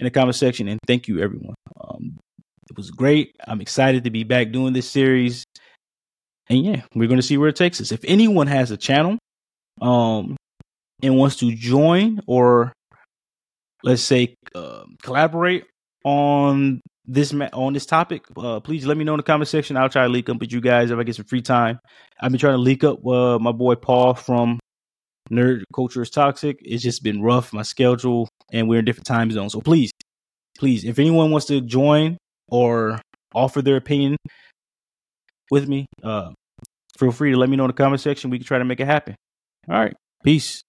in 0.01 0.05
the 0.05 0.11
comment 0.11 0.35
section, 0.35 0.69
and 0.69 0.81
thank 0.87 1.07
you 1.07 1.21
everyone. 1.21 1.55
Um, 1.81 2.19
it 2.69 2.77
was 2.77 2.91
great. 2.91 3.37
I'm 3.47 3.61
excited 3.61 4.05
to 4.05 4.11
be 4.11 4.25
back 4.25 4.51
doing 4.51 4.73
this 4.73 4.91
series. 4.91 5.45
And 6.49 6.65
yeah, 6.65 6.83
we're 6.95 7.09
going 7.09 7.19
to 7.19 7.27
see 7.27 7.39
where 7.39 7.49
it 7.49 7.57
takes 7.57 7.81
us. 7.81 7.93
If 7.93 8.01
anyone 8.05 8.47
has 8.47 8.71
a 8.71 8.77
channel 8.77 9.19
um, 9.81 10.37
and 11.03 11.17
wants 11.17 11.37
to 11.37 11.55
join 11.55 12.21
or 12.27 12.73
let's 13.83 14.03
say 14.03 14.35
uh, 14.55 14.85
collaborate 15.03 15.65
on 16.05 16.81
this 17.07 17.33
ma- 17.33 17.49
on 17.53 17.73
this 17.73 17.87
topic, 17.87 18.25
uh, 18.37 18.61
please 18.61 18.85
let 18.87 18.97
me 18.97 19.05
know 19.05 19.15
in 19.15 19.19
the 19.19 19.23
comment 19.23 19.49
section. 19.49 19.77
I'll 19.77 19.89
try 19.89 20.03
to 20.05 20.09
link 20.09 20.29
up 20.29 20.41
with 20.41 20.53
you 20.53 20.61
guys 20.61 20.91
if 20.91 20.99
I 20.99 21.05
get 21.05 21.15
some 21.15 21.25
free 21.25 21.43
time. 21.43 21.79
I've 22.21 22.33
been 22.33 22.41
trying 22.41 22.55
to 22.55 22.63
link 22.63 22.83
up 22.85 23.07
uh, 23.07 23.39
my 23.39 23.53
boy 23.53 23.77
Paul 23.77 24.15
from 24.15 24.59
Nerd 25.31 25.63
Culture 25.75 26.03
is 26.03 26.11
Toxic. 26.11 26.59
It's 26.63 26.83
just 26.83 27.03
been 27.03 27.23
rough, 27.23 27.53
my 27.53 27.63
schedule, 27.63 28.29
and 28.53 28.69
we're 28.69 28.81
in 28.81 28.85
different 28.85 29.07
time 29.07 29.31
zones. 29.31 29.53
So 29.53 29.61
please, 29.61 29.91
please, 30.59 30.85
if 30.85 30.99
anyone 30.99 31.31
wants 31.31 31.47
to 31.47 31.61
join 31.61 32.17
or 32.49 33.01
offer 33.35 33.63
their 33.63 33.77
opinion 33.77 34.17
with 35.51 35.69
me, 35.69 35.87
uh, 36.03 36.31
feel 36.99 37.13
free 37.13 37.33
to 37.33 37.37
let 37.37 37.49
me 37.49 37.57
know 37.57 37.65
in 37.65 37.71
the 37.71 37.75
comment 37.75 38.01
section. 38.01 38.31
We 38.31 38.39
can 38.39 38.47
try 38.47 38.59
to 38.59 38.65
make 38.65 38.81
it 38.81 38.87
happen. 38.87 39.15
All 39.69 39.79
right. 39.79 39.97
Peace. 40.23 40.63